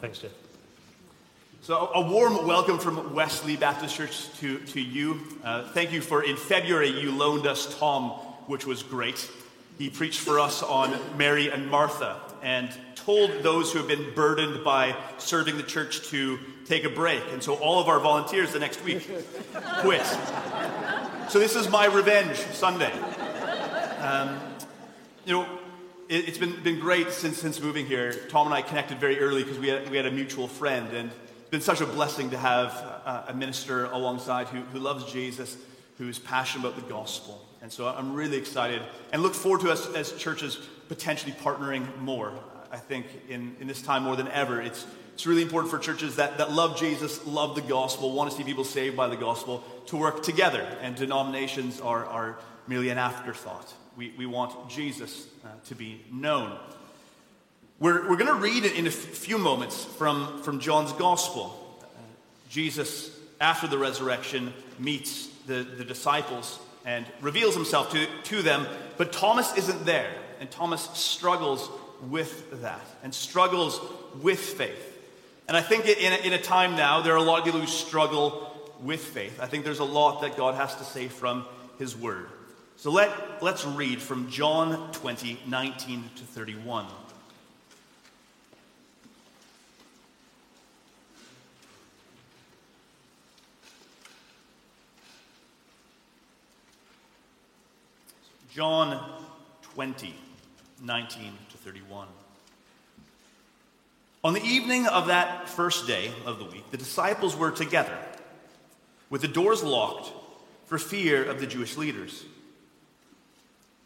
Thanks, 0.00 0.20
Jeff. 0.20 0.30
So, 1.60 1.90
a 1.92 2.00
warm 2.00 2.46
welcome 2.46 2.78
from 2.78 3.14
Wesley 3.14 3.56
Baptist 3.56 3.96
Church 3.96 4.32
to, 4.38 4.60
to 4.60 4.80
you. 4.80 5.20
Uh, 5.42 5.68
thank 5.70 5.90
you 5.90 6.00
for, 6.00 6.22
in 6.22 6.36
February, 6.36 6.88
you 6.88 7.10
loaned 7.10 7.48
us 7.48 7.76
Tom, 7.80 8.10
which 8.46 8.64
was 8.64 8.84
great. 8.84 9.28
He 9.76 9.90
preached 9.90 10.20
for 10.20 10.38
us 10.38 10.62
on 10.62 10.96
Mary 11.16 11.50
and 11.50 11.68
Martha 11.68 12.20
and 12.42 12.70
told 12.94 13.42
those 13.42 13.72
who 13.72 13.80
have 13.80 13.88
been 13.88 14.14
burdened 14.14 14.62
by 14.62 14.94
serving 15.18 15.56
the 15.56 15.64
church 15.64 16.08
to 16.10 16.38
take 16.64 16.84
a 16.84 16.90
break. 16.90 17.22
And 17.32 17.42
so, 17.42 17.54
all 17.54 17.80
of 17.80 17.88
our 17.88 17.98
volunteers 17.98 18.52
the 18.52 18.60
next 18.60 18.84
week 18.84 19.10
quit. 19.80 20.06
So, 21.28 21.40
this 21.40 21.56
is 21.56 21.68
my 21.68 21.86
revenge 21.86 22.36
Sunday. 22.36 22.92
Um, 24.00 24.38
you 25.24 25.32
know, 25.32 25.57
it, 26.08 26.24
has 26.24 26.38
been, 26.38 26.62
been 26.62 26.80
great 26.80 27.10
since, 27.12 27.38
since 27.38 27.60
moving 27.60 27.86
here. 27.86 28.12
Tom 28.28 28.46
and 28.46 28.54
I 28.54 28.62
connected 28.62 28.98
very 28.98 29.20
early 29.20 29.42
because 29.42 29.58
we 29.58 29.68
had, 29.68 29.90
we 29.90 29.96
had 29.96 30.06
a 30.06 30.10
mutual 30.10 30.48
friend, 30.48 30.92
and 30.94 31.10
it's 31.40 31.50
been 31.50 31.60
such 31.60 31.80
a 31.80 31.86
blessing 31.86 32.30
to 32.30 32.38
have 32.38 32.72
a, 32.72 33.26
a 33.28 33.34
minister 33.34 33.84
alongside 33.86 34.46
who, 34.48 34.60
who 34.60 34.78
loves 34.78 35.10
Jesus, 35.12 35.56
who 35.98 36.08
is 36.08 36.18
passionate 36.18 36.66
about 36.66 36.76
the 36.76 36.90
gospel. 36.90 37.44
And 37.60 37.70
so 37.70 37.86
I'm 37.88 38.14
really 38.14 38.38
excited 38.38 38.82
and 39.12 39.22
look 39.22 39.34
forward 39.34 39.60
to 39.62 39.70
us 39.70 39.86
as 39.94 40.12
churches 40.12 40.58
potentially 40.88 41.32
partnering 41.32 41.84
more. 41.98 42.32
I 42.70 42.78
think 42.78 43.06
in, 43.28 43.56
in 43.60 43.66
this 43.66 43.82
time 43.82 44.04
more 44.04 44.16
than 44.16 44.28
ever, 44.28 44.60
it's, 44.62 44.86
it's 45.18 45.26
really 45.26 45.42
important 45.42 45.68
for 45.68 45.80
churches 45.80 46.14
that, 46.14 46.38
that 46.38 46.52
love 46.52 46.78
Jesus, 46.78 47.26
love 47.26 47.56
the 47.56 47.60
gospel, 47.60 48.12
want 48.12 48.30
to 48.30 48.36
see 48.36 48.44
people 48.44 48.62
saved 48.62 48.96
by 48.96 49.08
the 49.08 49.16
gospel, 49.16 49.64
to 49.86 49.96
work 49.96 50.22
together. 50.22 50.60
And 50.80 50.94
denominations 50.94 51.80
are, 51.80 52.06
are 52.06 52.38
merely 52.68 52.90
an 52.90 52.98
afterthought. 52.98 53.74
We, 53.96 54.14
we 54.16 54.26
want 54.26 54.70
Jesus 54.70 55.26
uh, 55.44 55.48
to 55.66 55.74
be 55.74 56.04
known. 56.12 56.56
We're, 57.80 58.08
we're 58.08 58.16
going 58.16 58.32
to 58.32 58.40
read 58.40 58.64
in 58.64 58.86
a 58.86 58.92
few 58.92 59.38
moments 59.38 59.84
from, 59.84 60.40
from 60.44 60.60
John's 60.60 60.92
Gospel. 60.92 61.80
Uh, 61.82 61.98
Jesus, 62.48 63.10
after 63.40 63.66
the 63.66 63.76
resurrection, 63.76 64.54
meets 64.78 65.26
the, 65.48 65.64
the 65.64 65.84
disciples 65.84 66.60
and 66.86 67.04
reveals 67.20 67.56
himself 67.56 67.90
to, 67.90 68.06
to 68.22 68.42
them, 68.42 68.68
but 68.96 69.10
Thomas 69.10 69.52
isn't 69.56 69.84
there. 69.84 70.12
And 70.38 70.48
Thomas 70.48 70.82
struggles 70.92 71.68
with 72.08 72.62
that 72.62 72.86
and 73.02 73.12
struggles 73.12 73.80
with 74.22 74.38
faith. 74.38 74.87
And 75.48 75.56
I 75.56 75.62
think 75.62 75.86
in 75.86 76.12
a, 76.12 76.16
in 76.16 76.32
a 76.34 76.38
time 76.38 76.76
now, 76.76 77.00
there 77.00 77.14
are 77.14 77.16
a 77.16 77.22
lot 77.22 77.38
of 77.38 77.44
people 77.46 77.60
who 77.60 77.66
struggle 77.66 78.54
with 78.82 79.00
faith. 79.00 79.40
I 79.40 79.46
think 79.46 79.64
there's 79.64 79.78
a 79.78 79.84
lot 79.84 80.20
that 80.20 80.36
God 80.36 80.54
has 80.54 80.76
to 80.76 80.84
say 80.84 81.08
from 81.08 81.46
his 81.78 81.96
word. 81.96 82.28
So 82.76 82.90
let, 82.90 83.42
let's 83.42 83.64
read 83.64 84.00
from 84.00 84.30
John 84.30 84.92
20, 84.92 85.40
19 85.46 86.10
to 86.16 86.22
31. 86.22 86.86
John 98.50 99.22
20, 99.62 100.14
19 100.82 101.32
to 101.50 101.56
31. 101.58 102.08
On 104.24 104.34
the 104.34 104.42
evening 104.42 104.86
of 104.86 105.06
that 105.06 105.48
first 105.48 105.86
day 105.86 106.10
of 106.26 106.38
the 106.38 106.44
week, 106.44 106.70
the 106.70 106.76
disciples 106.76 107.36
were 107.36 107.50
together, 107.50 107.96
with 109.10 109.22
the 109.22 109.28
doors 109.28 109.62
locked 109.62 110.12
for 110.66 110.78
fear 110.78 111.24
of 111.24 111.40
the 111.40 111.46
Jewish 111.46 111.76
leaders. 111.76 112.24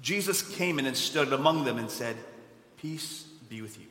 Jesus 0.00 0.42
came 0.56 0.78
in 0.78 0.86
and 0.86 0.96
stood 0.96 1.32
among 1.32 1.64
them 1.64 1.78
and 1.78 1.90
said, 1.90 2.16
Peace 2.78 3.22
be 3.48 3.62
with 3.62 3.78
you. 3.78 3.86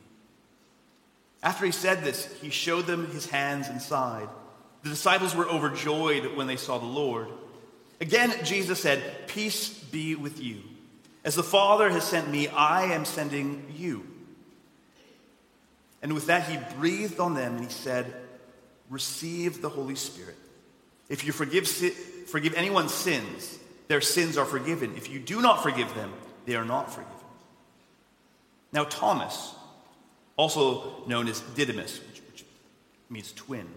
After 1.42 1.64
he 1.64 1.72
said 1.72 2.04
this, 2.04 2.26
he 2.40 2.50
showed 2.50 2.86
them 2.86 3.10
his 3.10 3.26
hands 3.26 3.68
and 3.68 3.80
side. 3.80 4.28
The 4.82 4.90
disciples 4.90 5.34
were 5.34 5.48
overjoyed 5.48 6.36
when 6.36 6.46
they 6.48 6.56
saw 6.56 6.78
the 6.78 6.86
Lord. 6.86 7.28
Again, 8.00 8.34
Jesus 8.44 8.80
said, 8.80 9.28
Peace 9.28 9.70
be 9.70 10.16
with 10.16 10.42
you. 10.42 10.58
As 11.24 11.36
the 11.36 11.42
Father 11.42 11.88
has 11.88 12.04
sent 12.04 12.28
me, 12.28 12.48
I 12.48 12.92
am 12.92 13.04
sending 13.04 13.72
you. 13.76 14.11
And 16.02 16.12
with 16.12 16.26
that, 16.26 16.48
he 16.48 16.58
breathed 16.76 17.20
on 17.20 17.34
them 17.34 17.54
and 17.54 17.64
he 17.64 17.70
said, 17.70 18.12
Receive 18.90 19.62
the 19.62 19.68
Holy 19.68 19.94
Spirit. 19.94 20.36
If 21.08 21.24
you 21.24 21.32
forgive, 21.32 21.68
forgive 21.68 22.54
anyone's 22.54 22.92
sins, 22.92 23.58
their 23.88 24.00
sins 24.00 24.36
are 24.36 24.44
forgiven. 24.44 24.94
If 24.96 25.08
you 25.08 25.18
do 25.20 25.40
not 25.40 25.62
forgive 25.62 25.94
them, 25.94 26.12
they 26.44 26.56
are 26.56 26.64
not 26.64 26.92
forgiven. 26.92 27.12
Now, 28.72 28.84
Thomas, 28.84 29.54
also 30.36 31.04
known 31.06 31.28
as 31.28 31.40
Didymus, 31.40 32.00
which, 32.00 32.22
which 32.30 32.44
means 33.08 33.32
twin, 33.32 33.68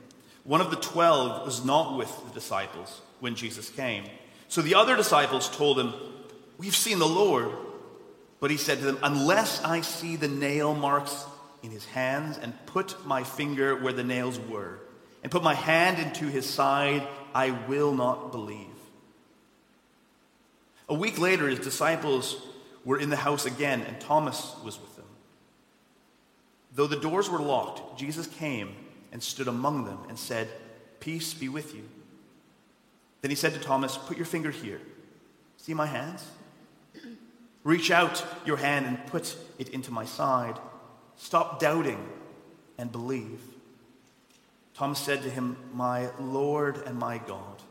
one 0.44 0.62
of 0.62 0.69
the 0.69 0.78
twelve 0.78 1.46
was 1.46 1.66
not 1.66 1.97
with 1.97 2.12
the 2.28 2.34
disciples 2.34 3.02
when 3.19 3.35
Jesus 3.35 3.69
came. 3.69 4.06
So 4.47 4.62
the 4.62 4.75
other 4.75 4.96
disciples 4.96 5.50
told 5.50 5.80
him, 5.80 5.94
We've 6.58 6.75
seen 6.75 7.00
the 7.00 7.08
Lord. 7.08 7.52
But 8.40 8.52
he 8.52 8.58
said 8.58 8.80
to 8.80 8.85
them, 8.85 9.00
Unless 9.03 9.64
I 9.64 9.81
see 9.81 10.16
the 10.16 10.28
nail 10.28 10.74
marks 10.74 11.25
in 11.66 11.72
his 11.72 11.86
hands 11.86 12.38
and 12.38 12.53
put 12.68 13.06
my 13.06 13.24
finger 13.24 13.76
where 13.76 13.94
the 13.94 14.03
nails 14.03 14.40
were, 14.40 14.80
and 15.24 15.31
put 15.31 15.44
my 15.44 15.56
hand 15.56 16.00
into 16.00 16.28
his 16.28 16.48
side, 16.48 17.06
I 17.34 17.52
will 17.52 17.94
not 17.94 18.31
believe. 18.31 18.68
A 20.88 20.94
week 20.94 21.20
later, 21.20 21.48
his 21.48 21.59
disciples 21.59 22.38
were 22.86 23.00
in 23.00 23.09
the 23.09 23.16
house 23.16 23.46
again, 23.46 23.81
and 23.81 24.00
Thomas 24.00 24.56
was 24.64 24.80
with 24.80 24.96
them. 24.96 25.06
Though 26.76 26.88
the 26.88 27.00
doors 27.00 27.30
were 27.30 27.40
locked, 27.40 28.00
Jesus 28.00 28.28
came 28.28 28.76
and 29.12 29.24
stood 29.24 29.47
among 29.47 29.86
them 29.86 29.97
and 30.08 30.20
said, 30.20 30.47
Peace 31.00 31.34
be 31.34 31.50
with 31.50 31.74
you. 31.74 31.84
Then 33.22 33.32
he 33.32 33.36
said 33.36 33.53
to 33.53 33.59
Thomas, 33.59 33.97
Put 33.97 34.18
your 34.18 34.26
finger 34.28 34.52
here. 34.52 34.82
See 35.58 35.74
my 35.74 35.88
hands? 35.88 36.24
Reach 37.64 37.90
out 37.90 38.24
your 38.46 38.58
hand 38.58 38.86
and 38.86 39.03
put 39.08 39.36
it 39.58 39.70
into 39.70 39.92
my 39.92 40.06
side. 40.06 40.59
Stop 41.18 41.59
doubting 41.59 42.03
and 42.78 42.92
believe. 42.92 43.42
Thomas 44.76 45.00
said 45.00 45.24
to 45.24 45.30
him, 45.30 45.58
My 45.74 46.09
Lord 46.20 46.78
and 46.86 46.98
my 46.98 47.18
God. 47.18 47.62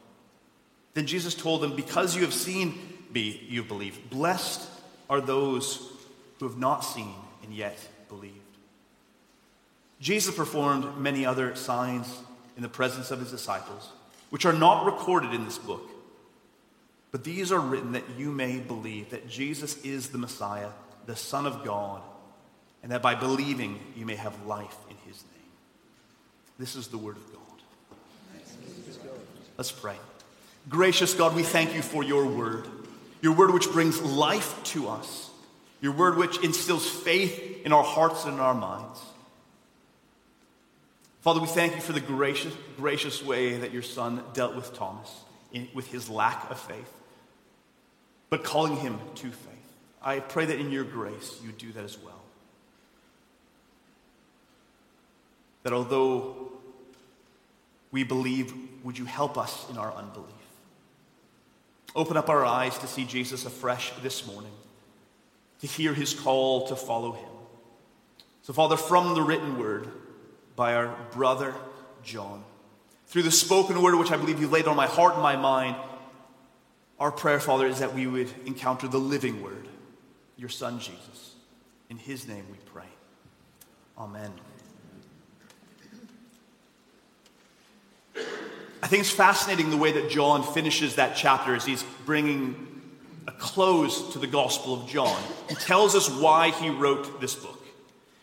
Then 0.94 1.06
Jesus 1.06 1.34
told 1.34 1.62
him, 1.62 1.76
Because 1.76 2.16
you 2.16 2.22
have 2.22 2.34
seen 2.34 2.78
me, 3.12 3.44
you 3.48 3.62
believe. 3.62 4.10
Blessed 4.10 4.68
are 5.10 5.20
those 5.20 5.90
who 6.38 6.48
have 6.48 6.58
not 6.58 6.80
seen 6.80 7.14
and 7.42 7.52
yet 7.52 7.78
believed. 8.08 8.38
Jesus 10.00 10.34
performed 10.34 10.98
many 10.98 11.24
other 11.24 11.54
signs 11.54 12.18
in 12.56 12.62
the 12.62 12.68
presence 12.68 13.10
of 13.10 13.20
his 13.20 13.30
disciples, 13.30 13.90
which 14.30 14.46
are 14.46 14.52
not 14.52 14.86
recorded 14.86 15.32
in 15.32 15.44
this 15.44 15.58
book. 15.58 15.90
But 17.10 17.24
these 17.24 17.52
are 17.52 17.60
written 17.60 17.92
that 17.92 18.04
you 18.18 18.32
may 18.32 18.58
believe 18.58 19.10
that 19.10 19.28
Jesus 19.28 19.80
is 19.84 20.08
the 20.08 20.18
Messiah, 20.18 20.70
the 21.06 21.16
Son 21.16 21.46
of 21.46 21.64
God, 21.64 22.02
and 22.84 22.92
that 22.92 23.02
by 23.02 23.16
believing 23.16 23.80
you 23.96 24.06
may 24.06 24.14
have 24.14 24.46
life 24.46 24.76
in 24.90 24.96
his 25.10 25.22
name. 25.22 25.50
This 26.58 26.76
is 26.76 26.86
the 26.88 26.98
word 26.98 27.16
of 27.16 27.32
God. 27.32 27.40
Let's 29.56 29.72
pray. 29.72 29.96
Gracious 30.68 31.14
God, 31.14 31.34
we 31.34 31.42
thank 31.42 31.74
you 31.74 31.82
for 31.82 32.04
your 32.04 32.26
word, 32.26 32.68
your 33.22 33.32
word 33.32 33.52
which 33.52 33.72
brings 33.72 34.00
life 34.02 34.62
to 34.64 34.88
us, 34.88 35.30
your 35.80 35.92
word 35.92 36.16
which 36.16 36.38
instills 36.44 36.88
faith 36.88 37.62
in 37.64 37.72
our 37.72 37.82
hearts 37.82 38.26
and 38.26 38.34
in 38.34 38.40
our 38.40 38.54
minds. 38.54 39.00
Father, 41.22 41.40
we 41.40 41.48
thank 41.48 41.74
you 41.74 41.80
for 41.80 41.92
the 41.92 42.00
gracious, 42.00 42.54
gracious 42.76 43.24
way 43.24 43.56
that 43.56 43.72
your 43.72 43.82
son 43.82 44.22
dealt 44.34 44.54
with 44.54 44.74
Thomas 44.74 45.10
in, 45.52 45.68
with 45.74 45.90
his 45.90 46.08
lack 46.08 46.50
of 46.50 46.60
faith 46.60 46.92
but 48.34 48.42
calling 48.42 48.74
him 48.74 48.98
to 49.14 49.30
faith. 49.30 49.72
I 50.02 50.18
pray 50.18 50.44
that 50.46 50.58
in 50.58 50.72
your 50.72 50.82
grace 50.82 51.38
you 51.44 51.52
do 51.52 51.70
that 51.74 51.84
as 51.84 51.96
well. 51.96 52.23
That 55.64 55.72
although 55.72 56.52
we 57.90 58.04
believe, 58.04 58.54
would 58.84 58.96
you 58.96 59.04
help 59.04 59.36
us 59.36 59.68
in 59.70 59.76
our 59.76 59.92
unbelief? 59.92 60.30
Open 61.96 62.16
up 62.16 62.28
our 62.28 62.44
eyes 62.44 62.78
to 62.78 62.86
see 62.86 63.04
Jesus 63.04 63.46
afresh 63.46 63.92
this 64.02 64.26
morning, 64.26 64.52
to 65.60 65.66
hear 65.66 65.94
his 65.94 66.12
call 66.12 66.68
to 66.68 66.76
follow 66.76 67.12
him. 67.12 67.28
So, 68.42 68.52
Father, 68.52 68.76
from 68.76 69.14
the 69.14 69.22
written 69.22 69.58
word 69.58 69.88
by 70.54 70.74
our 70.74 70.94
brother 71.12 71.54
John, 72.02 72.44
through 73.06 73.22
the 73.22 73.30
spoken 73.30 73.80
word 73.80 73.94
which 73.94 74.10
I 74.10 74.16
believe 74.16 74.40
you 74.40 74.48
laid 74.48 74.66
on 74.66 74.76
my 74.76 74.86
heart 74.86 75.14
and 75.14 75.22
my 75.22 75.36
mind, 75.36 75.76
our 76.98 77.10
prayer, 77.10 77.40
Father, 77.40 77.66
is 77.66 77.78
that 77.78 77.94
we 77.94 78.06
would 78.06 78.28
encounter 78.44 78.88
the 78.88 78.98
living 78.98 79.42
word, 79.42 79.66
your 80.36 80.48
Son, 80.48 80.78
Jesus. 80.78 81.34
In 81.88 81.96
his 81.96 82.26
name 82.26 82.44
we 82.50 82.58
pray. 82.72 82.88
Amen. 83.96 84.32
I 88.84 88.86
think 88.86 89.00
it's 89.00 89.10
fascinating 89.10 89.70
the 89.70 89.78
way 89.78 89.92
that 89.92 90.10
John 90.10 90.42
finishes 90.42 90.96
that 90.96 91.16
chapter 91.16 91.54
as 91.54 91.64
he's 91.64 91.82
bringing 92.04 92.82
a 93.26 93.32
close 93.32 94.12
to 94.12 94.18
the 94.18 94.26
Gospel 94.26 94.74
of 94.74 94.86
John. 94.86 95.22
He 95.48 95.54
tells 95.54 95.94
us 95.94 96.10
why 96.10 96.50
he 96.50 96.68
wrote 96.68 97.18
this 97.18 97.34
book. 97.34 97.64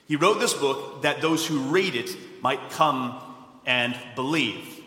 He 0.07 0.17
wrote 0.17 0.39
this 0.39 0.53
book 0.53 1.01
that 1.01 1.19
those 1.19 1.47
who 1.47 1.57
read 1.61 1.95
it 1.95 2.15
might 2.43 2.69
come 2.69 3.19
and 3.65 3.97
believe. 4.13 4.79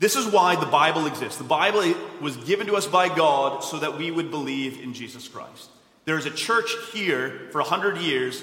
This 0.00 0.16
is 0.16 0.26
why 0.26 0.56
the 0.56 0.66
Bible 0.66 1.06
exists. 1.06 1.38
The 1.38 1.44
Bible 1.44 1.94
was 2.20 2.36
given 2.38 2.66
to 2.66 2.74
us 2.74 2.88
by 2.88 3.14
God 3.14 3.62
so 3.62 3.78
that 3.78 3.96
we 3.96 4.10
would 4.10 4.32
believe 4.32 4.82
in 4.82 4.92
Jesus 4.92 5.28
Christ. 5.28 5.70
There 6.04 6.18
is 6.18 6.26
a 6.26 6.30
church 6.30 6.74
here 6.92 7.46
for 7.52 7.60
100 7.60 7.98
years 7.98 8.42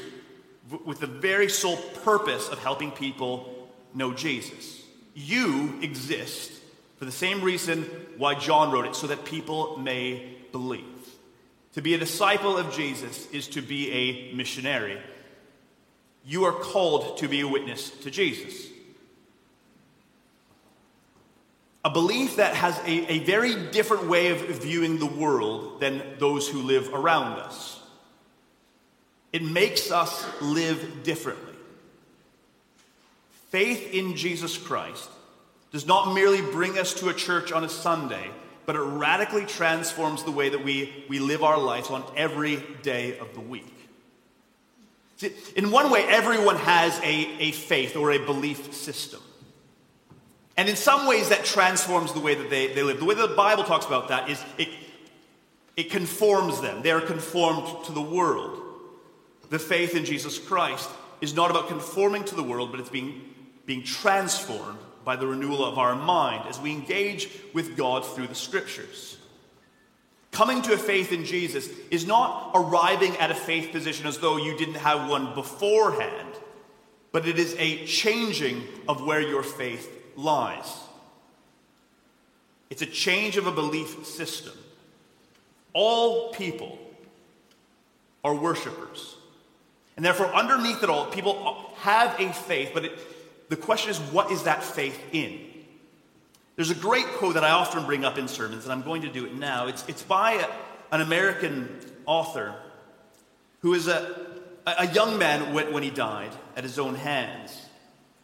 with 0.85 1.01
the 1.01 1.07
very 1.07 1.49
sole 1.49 1.75
purpose 1.75 2.47
of 2.47 2.59
helping 2.59 2.91
people 2.91 3.67
know 3.93 4.13
Jesus. 4.13 4.78
You 5.21 5.77
exist 5.81 6.49
for 6.97 7.03
the 7.03 7.11
same 7.11 7.41
reason 7.41 7.83
why 8.17 8.35
John 8.35 8.71
wrote 8.71 8.85
it, 8.85 8.95
so 8.95 9.07
that 9.07 9.25
people 9.25 9.77
may 9.77 10.37
believe. 10.53 10.85
To 11.73 11.81
be 11.81 11.93
a 11.93 11.97
disciple 11.97 12.57
of 12.57 12.73
Jesus 12.73 13.29
is 13.31 13.47
to 13.49 13.61
be 13.61 13.91
a 13.91 14.33
missionary. 14.33 14.97
You 16.25 16.45
are 16.45 16.53
called 16.53 17.17
to 17.17 17.27
be 17.27 17.41
a 17.41 17.47
witness 17.47 17.89
to 17.89 18.09
Jesus. 18.09 18.67
A 21.83 21.89
belief 21.89 22.37
that 22.37 22.55
has 22.55 22.77
a, 22.79 23.11
a 23.11 23.19
very 23.19 23.71
different 23.71 24.07
way 24.07 24.31
of 24.31 24.39
viewing 24.61 24.99
the 24.99 25.05
world 25.05 25.81
than 25.81 26.01
those 26.17 26.47
who 26.47 26.61
live 26.61 26.93
around 26.93 27.39
us. 27.39 27.81
It 29.33 29.43
makes 29.43 29.91
us 29.91 30.25
live 30.41 31.03
differently. 31.03 31.48
Faith 33.49 33.93
in 33.93 34.15
Jesus 34.15 34.57
Christ 34.57 35.09
does 35.71 35.85
not 35.85 36.13
merely 36.13 36.41
bring 36.41 36.77
us 36.77 36.93
to 36.95 37.09
a 37.09 37.13
church 37.13 37.51
on 37.51 37.63
a 37.63 37.69
Sunday, 37.69 38.29
but 38.65 38.75
it 38.75 38.81
radically 38.81 39.45
transforms 39.45 40.23
the 40.23 40.31
way 40.31 40.49
that 40.49 40.63
we, 40.63 41.05
we 41.09 41.19
live 41.19 41.43
our 41.43 41.57
lives 41.57 41.89
on 41.89 42.03
every 42.15 42.63
day 42.81 43.17
of 43.19 43.33
the 43.33 43.39
week. 43.39 43.73
See, 45.17 45.33
in 45.55 45.71
one 45.71 45.91
way, 45.91 46.05
everyone 46.07 46.55
has 46.55 46.97
a, 46.99 47.27
a 47.39 47.51
faith 47.51 47.95
or 47.95 48.11
a 48.11 48.25
belief 48.25 48.73
system. 48.73 49.19
And 50.55 50.69
in 50.69 50.75
some 50.75 51.07
ways, 51.07 51.29
that 51.29 51.45
transforms 51.45 52.13
the 52.13 52.19
way 52.19 52.35
that 52.35 52.49
they, 52.49 52.73
they 52.73 52.83
live. 52.83 52.99
The 52.99 53.05
way 53.05 53.15
that 53.15 53.29
the 53.29 53.35
Bible 53.35 53.63
talks 53.63 53.85
about 53.85 54.09
that 54.09 54.29
is 54.29 54.43
it, 54.57 54.69
it 55.75 55.89
conforms 55.89 56.61
them. 56.61 56.81
They 56.81 56.91
are 56.91 57.01
conformed 57.01 57.85
to 57.85 57.91
the 57.91 58.01
world. 58.01 58.61
The 59.49 59.59
faith 59.59 59.95
in 59.95 60.05
Jesus 60.05 60.37
Christ 60.37 60.89
is 61.21 61.33
not 61.33 61.49
about 61.49 61.67
conforming 61.67 62.23
to 62.25 62.35
the 62.35 62.43
world, 62.43 62.71
but 62.71 62.79
it's 62.79 62.89
being, 62.89 63.21
being 63.69 63.83
transformed 63.83 64.79
by 65.05 65.15
the 65.15 65.27
renewal 65.27 65.63
of 65.63 65.77
our 65.77 65.93
mind 65.93 66.43
as 66.49 66.59
we 66.59 66.71
engage 66.71 67.29
with 67.53 67.77
God 67.77 68.03
through 68.03 68.25
the 68.25 68.33
scriptures. 68.33 69.15
Coming 70.31 70.63
to 70.63 70.73
a 70.73 70.77
faith 70.77 71.11
in 71.11 71.23
Jesus 71.23 71.69
is 71.91 72.07
not 72.07 72.49
arriving 72.55 73.15
at 73.17 73.29
a 73.29 73.35
faith 73.35 73.71
position 73.71 74.07
as 74.07 74.17
though 74.17 74.37
you 74.37 74.57
didn't 74.57 74.73
have 74.77 75.07
one 75.07 75.35
beforehand, 75.35 76.33
but 77.11 77.27
it 77.27 77.37
is 77.37 77.55
a 77.59 77.85
changing 77.85 78.63
of 78.87 79.05
where 79.05 79.21
your 79.21 79.43
faith 79.43 79.87
lies. 80.15 80.79
It's 82.71 82.81
a 82.81 82.87
change 82.87 83.37
of 83.37 83.45
a 83.45 83.51
belief 83.51 84.03
system. 84.03 84.53
All 85.73 86.33
people 86.33 86.79
are 88.23 88.33
worshipers. 88.33 89.15
And 89.95 90.03
therefore, 90.03 90.33
underneath 90.33 90.81
it 90.81 90.89
all, 90.89 91.05
people 91.05 91.71
have 91.81 92.19
a 92.19 92.33
faith, 92.33 92.71
but 92.73 92.85
it, 92.85 92.99
the 93.49 93.57
question 93.57 93.91
is, 93.91 93.99
what 93.99 94.31
is 94.31 94.43
that 94.43 94.63
faith 94.63 94.99
in? 95.11 95.39
There's 96.55 96.71
a 96.71 96.75
great 96.75 97.05
quote 97.05 97.35
that 97.35 97.43
I 97.43 97.51
often 97.51 97.85
bring 97.85 98.05
up 98.05 98.17
in 98.17 98.27
sermons, 98.27 98.63
and 98.63 98.71
I'm 98.71 98.81
going 98.81 99.01
to 99.03 99.09
do 99.09 99.25
it 99.25 99.33
now. 99.35 99.67
It's, 99.67 99.83
it's 99.87 100.03
by 100.03 100.33
a, 100.33 100.45
an 100.91 101.01
American 101.01 101.79
author 102.05 102.55
who 103.61 103.73
is 103.73 103.87
a, 103.87 104.27
a 104.65 104.87
young 104.87 105.17
man 105.17 105.53
when, 105.53 105.73
when 105.73 105.83
he 105.83 105.89
died 105.89 106.31
at 106.55 106.63
his 106.63 106.79
own 106.79 106.95
hands 106.95 107.65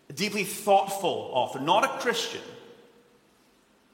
a 0.10 0.14
deeply 0.14 0.44
thoughtful 0.44 1.30
author, 1.34 1.60
not 1.60 1.84
a 1.84 1.88
Christian, 2.00 2.42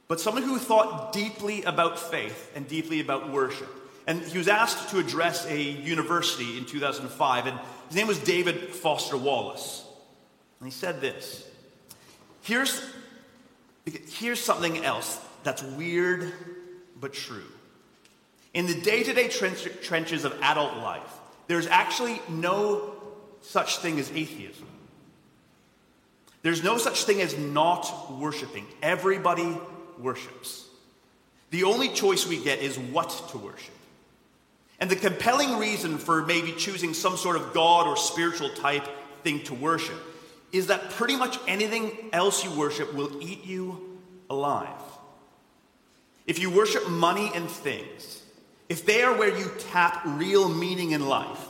but 0.07 0.19
someone 0.19 0.44
who 0.44 0.57
thought 0.57 1.13
deeply 1.13 1.63
about 1.63 1.98
faith 1.98 2.51
and 2.54 2.68
deeply 2.68 3.00
about 3.00 3.31
worship. 3.31 3.69
And 4.07 4.22
he 4.22 4.38
was 4.38 4.48
asked 4.48 4.89
to 4.89 5.00
address 5.00 5.45
a 5.45 5.62
university 5.62 6.57
in 6.57 6.66
2005, 6.66 7.45
and 7.48 7.60
his 7.88 7.95
name 7.95 8.07
was 8.07 8.19
David 8.19 8.74
Foster 8.74 9.16
Wallace. 9.16 9.86
And 10.62 10.72
he 10.72 10.72
said 10.72 11.02
this 11.02 11.46
Here's, 12.42 12.81
here's 13.86 14.40
something 14.40 14.86
else 14.86 15.19
that's 15.44 15.62
weird 15.63 16.31
but 17.00 17.13
true. 17.13 17.44
In 18.54 18.68
the 18.68 18.75
day 18.75 19.04
to 19.04 19.13
day 19.13 19.28
trenches 19.28 20.24
of 20.24 20.40
adult 20.42 20.78
life, 20.78 21.19
there's 21.48 21.68
actually 21.68 22.22
no 22.30 22.94
such 23.42 23.78
thing 23.78 24.00
as 24.00 24.10
atheism. 24.12 24.68
There's 26.44 26.63
no 26.63 26.78
such 26.78 27.04
thing 27.04 27.22
as 27.22 27.38
not 27.38 28.19
worshiping. 28.19 28.66
Everybody 28.81 29.58
worships. 30.00 30.66
The 31.50 31.63
only 31.63 31.90
choice 31.90 32.28
we 32.28 32.44
get 32.44 32.60
is 32.60 32.78
what 32.78 33.10
to 33.31 33.38
worship. 33.38 33.74
And 34.80 34.90
the 34.90 34.96
compelling 34.96 35.60
reason 35.60 35.98
for 35.98 36.25
maybe 36.25 36.52
choosing 36.54 36.94
some 36.94 37.18
sort 37.18 37.36
of 37.36 37.54
God 37.54 37.88
or 37.88 37.96
spiritual 37.98 38.50
type 38.56 38.88
thing 39.24 39.44
to 39.44 39.54
worship 39.54 39.98
is 40.51 40.68
that 40.68 40.89
pretty 40.92 41.15
much 41.15 41.38
anything 41.48 41.92
else 42.12 42.44
you 42.44 42.51
worship 42.51 42.94
will 42.94 43.21
eat 43.21 43.45
you 43.45 44.00
alive. 44.30 44.68
If 46.25 46.39
you 46.39 46.50
worship 46.50 46.89
money 46.89 47.31
and 47.33 47.50
things, 47.50 48.21
if 48.69 48.86
they 48.86 49.03
are 49.03 49.18
where 49.18 49.36
you 49.36 49.51
tap 49.71 50.01
real 50.06 50.48
meaning 50.50 50.92
in 50.92 51.07
life, 51.07 51.48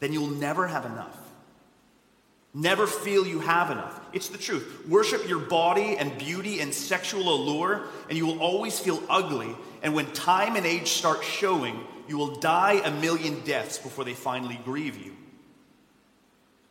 then 0.00 0.12
you'll 0.12 0.28
never 0.28 0.66
have 0.66 0.84
enough. 0.84 1.18
Never 2.52 2.86
feel 2.86 3.26
you 3.26 3.40
have 3.40 3.72
enough. 3.72 4.00
It's 4.12 4.28
the 4.28 4.38
truth. 4.38 4.86
Worship 4.88 5.28
your 5.28 5.40
body 5.40 5.96
and 5.96 6.16
beauty 6.18 6.60
and 6.60 6.72
sexual 6.72 7.34
allure, 7.34 7.82
and 8.08 8.16
you 8.16 8.26
will 8.26 8.38
always 8.38 8.78
feel 8.78 9.02
ugly. 9.08 9.56
And 9.82 9.92
when 9.94 10.06
time 10.12 10.54
and 10.54 10.64
age 10.64 10.88
start 10.88 11.24
showing, 11.24 11.80
you 12.06 12.16
will 12.16 12.36
die 12.36 12.80
a 12.84 12.92
million 12.92 13.40
deaths 13.40 13.78
before 13.78 14.04
they 14.04 14.14
finally 14.14 14.60
grieve 14.64 15.04
you. 15.04 15.12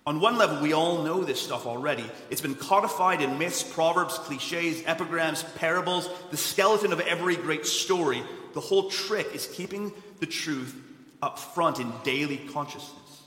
On 0.05 0.19
one 0.19 0.37
level, 0.37 0.61
we 0.61 0.73
all 0.73 1.03
know 1.03 1.23
this 1.23 1.41
stuff 1.41 1.65
already. 1.65 2.03
It's 2.29 2.41
been 2.41 2.55
codified 2.55 3.21
in 3.21 3.37
myths, 3.37 3.63
proverbs, 3.63 4.17
cliches, 4.17 4.83
epigrams, 4.85 5.43
parables, 5.55 6.09
the 6.29 6.37
skeleton 6.37 6.91
of 6.91 6.99
every 6.99 7.37
great 7.37 7.65
story. 7.65 8.21
The 8.53 8.59
whole 8.59 8.89
trick 8.89 9.33
is 9.33 9.47
keeping 9.47 9.93
the 10.19 10.25
truth 10.25 10.75
up 11.21 11.39
front 11.39 11.79
in 11.79 11.91
daily 12.03 12.37
consciousness. 12.37 13.21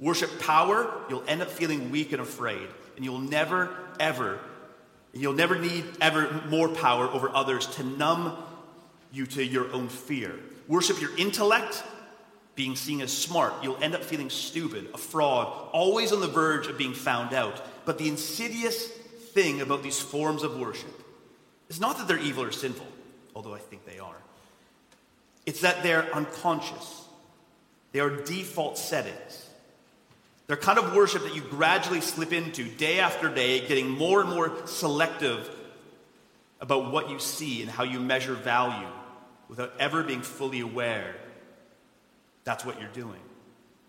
Worship 0.00 0.40
power, 0.40 0.92
you'll 1.08 1.24
end 1.28 1.40
up 1.40 1.48
feeling 1.48 1.90
weak 1.90 2.12
and 2.12 2.20
afraid, 2.20 2.68
and 2.96 3.04
you'll 3.04 3.20
never, 3.20 3.74
ever, 4.00 4.40
you'll 5.14 5.32
never 5.34 5.56
need 5.56 5.84
ever 6.00 6.42
more 6.48 6.68
power 6.68 7.06
over 7.06 7.30
others 7.30 7.66
to 7.76 7.84
numb 7.84 8.36
you 9.12 9.24
to 9.24 9.44
your 9.44 9.72
own 9.72 9.88
fear. 9.88 10.34
Worship 10.66 11.00
your 11.00 11.16
intellect, 11.16 11.82
being 12.56 12.74
seen 12.74 13.02
as 13.02 13.16
smart, 13.16 13.52
you'll 13.62 13.82
end 13.82 13.94
up 13.94 14.02
feeling 14.02 14.30
stupid, 14.30 14.88
a 14.94 14.98
fraud, 14.98 15.68
always 15.72 16.10
on 16.10 16.20
the 16.20 16.26
verge 16.26 16.66
of 16.66 16.78
being 16.78 16.94
found 16.94 17.34
out. 17.34 17.62
But 17.84 17.98
the 17.98 18.08
insidious 18.08 18.88
thing 18.88 19.60
about 19.60 19.82
these 19.82 20.00
forms 20.00 20.42
of 20.42 20.58
worship 20.58 21.02
is 21.68 21.78
not 21.78 21.98
that 21.98 22.08
they're 22.08 22.18
evil 22.18 22.44
or 22.44 22.52
sinful, 22.52 22.86
although 23.34 23.54
I 23.54 23.58
think 23.58 23.84
they 23.84 23.98
are. 23.98 24.16
It's 25.44 25.60
that 25.60 25.82
they're 25.82 26.12
unconscious. 26.14 27.04
They 27.92 28.00
are 28.00 28.10
default 28.10 28.78
settings. 28.78 29.46
They're 30.46 30.56
kind 30.56 30.78
of 30.78 30.94
worship 30.94 31.24
that 31.24 31.34
you 31.34 31.42
gradually 31.42 32.00
slip 32.00 32.32
into 32.32 32.64
day 32.64 33.00
after 33.00 33.28
day, 33.28 33.66
getting 33.66 33.90
more 33.90 34.22
and 34.22 34.30
more 34.30 34.66
selective 34.66 35.50
about 36.60 36.90
what 36.90 37.10
you 37.10 37.18
see 37.18 37.60
and 37.60 37.70
how 37.70 37.84
you 37.84 38.00
measure 38.00 38.34
value 38.34 38.88
without 39.48 39.74
ever 39.78 40.02
being 40.02 40.22
fully 40.22 40.60
aware 40.60 41.16
that's 42.46 42.64
what 42.64 42.80
you're 42.80 42.88
doing. 42.90 43.20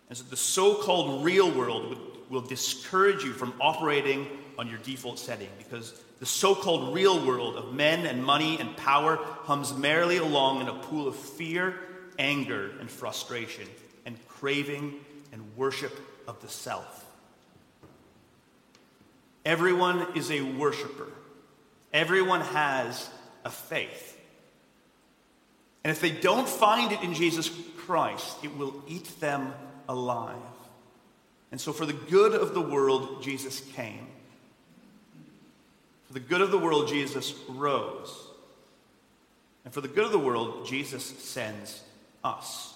And 0.10 0.18
so 0.18 0.26
the 0.30 0.36
so 0.36 0.74
called 0.74 1.24
real 1.24 1.50
world 1.50 1.90
would, 1.90 2.00
will 2.30 2.42
discourage 2.42 3.24
you 3.24 3.32
from 3.32 3.54
operating 3.62 4.28
on 4.58 4.68
your 4.68 4.80
default 4.80 5.20
setting 5.20 5.50
because 5.60 5.94
the 6.20 6.26
so 6.26 6.56
called 6.56 6.96
real 6.96 7.24
world 7.24 7.56
of 7.56 7.76
men 7.76 8.08
and 8.08 8.26
money 8.26 8.60
and 8.60 8.76
power 8.76 9.18
hums 9.44 9.76
merrily 9.76 10.18
along 10.18 10.62
in 10.62 10.68
a 10.68 10.74
pool 10.74 11.08
of 11.08 11.16
fear, 11.16 11.76
anger, 12.18 12.72
and 12.80 12.90
frustration, 12.90 13.68
and 14.08 14.18
craving 14.28 14.96
and 15.32 15.44
worship 15.56 15.96
of 16.28 16.42
the 16.42 16.50
self. 16.50 17.06
Everyone 19.46 20.18
is 20.18 20.32
a 20.32 20.42
worshiper, 20.42 21.12
everyone 21.94 22.42
has 22.42 23.08
a 23.46 23.52
faith. 23.52 24.16
And 25.84 25.92
if 25.92 26.02
they 26.02 26.12
don't 26.12 26.50
find 26.50 26.92
it 26.92 27.02
in 27.02 27.14
Jesus 27.14 27.50
Christ, 27.88 28.44
it 28.44 28.56
will 28.58 28.76
eat 28.86 29.20
them 29.22 29.54
alive. 29.88 30.36
And 31.52 31.60
so, 31.60 31.72
for 31.72 31.86
the 31.86 31.94
good 31.94 32.34
of 32.34 32.54
the 32.54 32.62
world, 32.62 33.24
Jesus 33.24 33.62
came. 33.74 34.06
For 36.08 36.14
the 36.14 36.20
good 36.20 36.42
of 36.42 36.52
the 36.52 36.58
world, 36.58 36.90
Jesus 36.90 37.34
rose. 37.48 38.14
And 39.64 39.74
for 39.74 39.80
the 39.80 39.88
good 39.88 40.04
of 40.04 40.12
the 40.12 40.20
world, 40.20 40.68
Jesus 40.68 41.04
sends 41.06 41.82
us. 42.24 42.74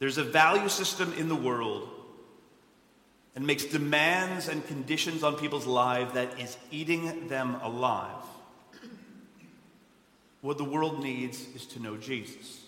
There's 0.00 0.18
a 0.18 0.24
value 0.24 0.68
system 0.68 1.12
in 1.14 1.28
the 1.28 1.36
world 1.36 1.88
and 3.36 3.46
makes 3.46 3.64
demands 3.64 4.48
and 4.48 4.66
conditions 4.66 5.22
on 5.22 5.36
people's 5.36 5.66
lives 5.66 6.14
that 6.14 6.40
is 6.40 6.56
eating 6.72 7.28
them 7.28 7.56
alive. 7.62 8.24
What 10.40 10.58
the 10.58 10.64
world 10.64 11.02
needs 11.02 11.44
is 11.54 11.66
to 11.66 11.80
know 11.80 11.96
Jesus. 11.96 12.65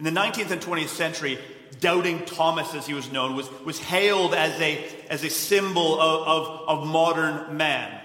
In 0.00 0.04
the 0.04 0.18
19th 0.18 0.50
and 0.50 0.62
20th 0.62 0.88
century, 0.88 1.38
doubting 1.78 2.24
Thomas, 2.24 2.74
as 2.74 2.86
he 2.86 2.94
was 2.94 3.12
known, 3.12 3.36
was, 3.36 3.50
was 3.66 3.78
hailed 3.78 4.32
as 4.32 4.58
a, 4.58 4.82
as 5.10 5.22
a 5.22 5.28
symbol 5.28 6.00
of, 6.00 6.26
of, 6.26 6.68
of 6.68 6.88
modern 6.88 7.58
man. 7.58 8.00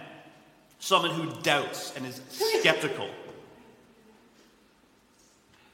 Someone 0.79 1.11
who 1.11 1.31
doubts 1.41 1.95
and 1.95 2.05
is 2.05 2.19
skeptical. 2.59 3.07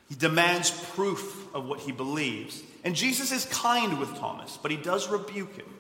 He 0.10 0.16
demands 0.16 0.70
proof 0.94 1.48
of 1.56 1.66
what 1.66 1.80
he 1.80 1.92
believes. 1.92 2.62
And 2.84 2.96
Jesus 2.96 3.32
is 3.32 3.46
kind 3.46 4.00
with 4.00 4.16
Thomas, 4.20 4.60
but 4.62 4.70
he 4.70 4.78
does 4.78 5.10
rebuke 5.10 5.56
him. 5.56 5.74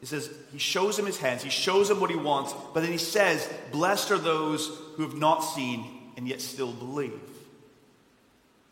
He 0.00 0.06
says, 0.06 0.32
he 0.52 0.58
shows 0.58 0.98
him 0.98 1.04
his 1.04 1.18
hands, 1.18 1.42
he 1.42 1.50
shows 1.50 1.90
him 1.90 2.00
what 2.00 2.08
he 2.08 2.16
wants, 2.16 2.54
but 2.72 2.80
then 2.80 2.92
he 2.92 2.98
says, 2.98 3.46
Blessed 3.72 4.10
are 4.10 4.18
those 4.18 4.68
who 4.94 5.02
have 5.02 5.16
not 5.16 5.40
seen 5.40 5.84
and 6.16 6.26
yet 6.26 6.40
still 6.40 6.72
believe. 6.72 7.20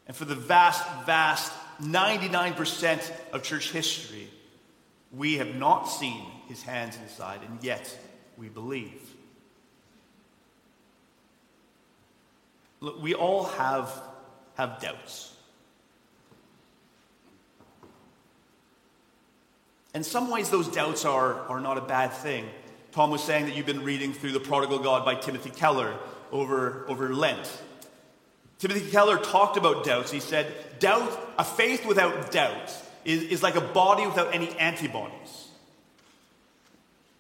And 0.07 0.17
for 0.17 0.25
the 0.25 0.35
vast, 0.35 0.85
vast 1.05 1.53
99% 1.81 3.13
of 3.33 3.43
church 3.43 3.73
history, 3.73 4.29
we 5.13 5.35
have 5.35 5.55
not 5.55 5.85
seen 5.85 6.27
his 6.49 6.63
hands 6.63 6.97
inside, 7.03 7.41
and 7.47 7.63
yet 7.63 7.99
we 8.37 8.49
believe. 8.49 9.03
Look, 12.81 13.03
we 13.03 13.15
all 13.15 13.45
have, 13.45 13.91
have 14.57 14.81
doubts. 14.81 15.33
In 19.95 20.05
some 20.05 20.31
ways, 20.31 20.51
those 20.51 20.69
doubts 20.69 21.07
are, 21.07 21.41
are 21.49 21.59
not 21.59 21.79
a 21.79 21.81
bad 21.81 22.13
thing. 22.13 22.47
Tom 22.93 23.11
was 23.11 23.23
saying 23.25 23.47
that 23.47 23.57
you've 23.57 23.67
been 23.67 23.83
reading 23.83 24.13
through 24.13 24.33
The 24.33 24.41
Prodigal 24.41 24.81
God 24.81 25.05
by 25.05 25.15
Timothy 25.15 25.51
Keller 25.51 25.97
over, 26.31 26.85
over 26.89 27.15
Lent. 27.15 27.63
Timothy 28.59 28.91
Keller 28.91 29.19
talked 29.19 29.57
about 29.57 29.85
doubts. 29.85 30.11
He 30.11 30.21
said, 30.21 30.47
Doubt, 30.79 31.19
a 31.39 31.45
faith 31.45 31.87
without 31.87 32.31
doubt, 32.31 32.75
is, 33.05 33.23
is 33.25 33.43
like 33.43 33.57
a 33.57 33.61
body 33.61 34.07
without 34.07 34.35
any 34.35 34.51
antibodies. 34.59 35.49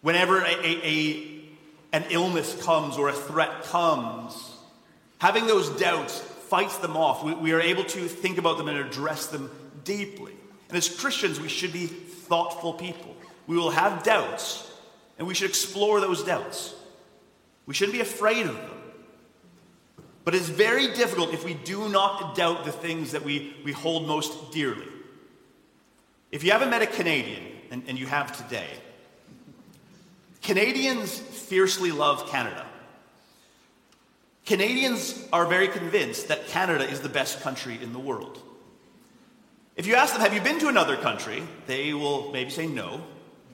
Whenever 0.02 0.40
a, 0.40 0.48
a, 0.48 0.80
a, 0.82 1.40
an 1.92 2.04
illness 2.10 2.62
comes 2.62 2.96
or 2.96 3.08
a 3.08 3.12
threat 3.12 3.64
comes, 3.64 4.56
Having 5.18 5.46
those 5.46 5.70
doubts 5.70 6.20
fights 6.20 6.78
them 6.78 6.96
off. 6.96 7.24
We, 7.24 7.34
we, 7.34 7.52
are 7.52 7.60
able 7.60 7.84
to 7.84 8.06
think 8.06 8.38
about 8.38 8.58
them 8.58 8.68
and 8.68 8.78
address 8.78 9.26
them 9.26 9.50
deeply. 9.84 10.32
And 10.68 10.76
as 10.76 10.88
Christians, 10.88 11.40
we 11.40 11.48
should 11.48 11.72
be 11.72 11.86
thoughtful 11.86 12.74
people. 12.74 13.16
We 13.46 13.56
will 13.56 13.70
have 13.70 14.02
doubts, 14.02 14.70
and 15.18 15.26
we 15.26 15.34
should 15.34 15.48
explore 15.48 16.00
those 16.00 16.24
doubts. 16.24 16.74
We 17.66 17.74
shouldn't 17.74 17.94
be 17.94 18.00
afraid 18.00 18.46
of 18.46 18.56
them. 18.56 18.75
But 20.26 20.34
it's 20.34 20.48
very 20.48 20.88
difficult 20.88 21.32
if 21.32 21.44
we 21.44 21.54
do 21.54 21.88
not 21.88 22.34
doubt 22.34 22.64
the 22.64 22.72
things 22.72 23.12
that 23.12 23.22
we, 23.22 23.54
we 23.64 23.70
hold 23.70 24.08
most 24.08 24.50
dearly. 24.50 24.88
If 26.32 26.42
you 26.42 26.50
haven't 26.50 26.70
met 26.70 26.82
a 26.82 26.86
Canadian, 26.88 27.44
and, 27.70 27.84
and 27.86 27.96
you 27.96 28.08
have 28.08 28.36
today, 28.36 28.66
Canadians 30.42 31.16
fiercely 31.16 31.92
love 31.92 32.28
Canada. 32.28 32.66
Canadians 34.46 35.16
are 35.32 35.46
very 35.46 35.68
convinced 35.68 36.26
that 36.26 36.48
Canada 36.48 36.90
is 36.90 37.02
the 37.02 37.08
best 37.08 37.40
country 37.42 37.78
in 37.80 37.92
the 37.92 38.00
world. 38.00 38.42
If 39.76 39.86
you 39.86 39.94
ask 39.94 40.12
them, 40.12 40.22
Have 40.22 40.34
you 40.34 40.40
been 40.40 40.58
to 40.58 40.66
another 40.66 40.96
country? 40.96 41.44
they 41.68 41.94
will 41.94 42.32
maybe 42.32 42.50
say 42.50 42.66
no, 42.66 43.00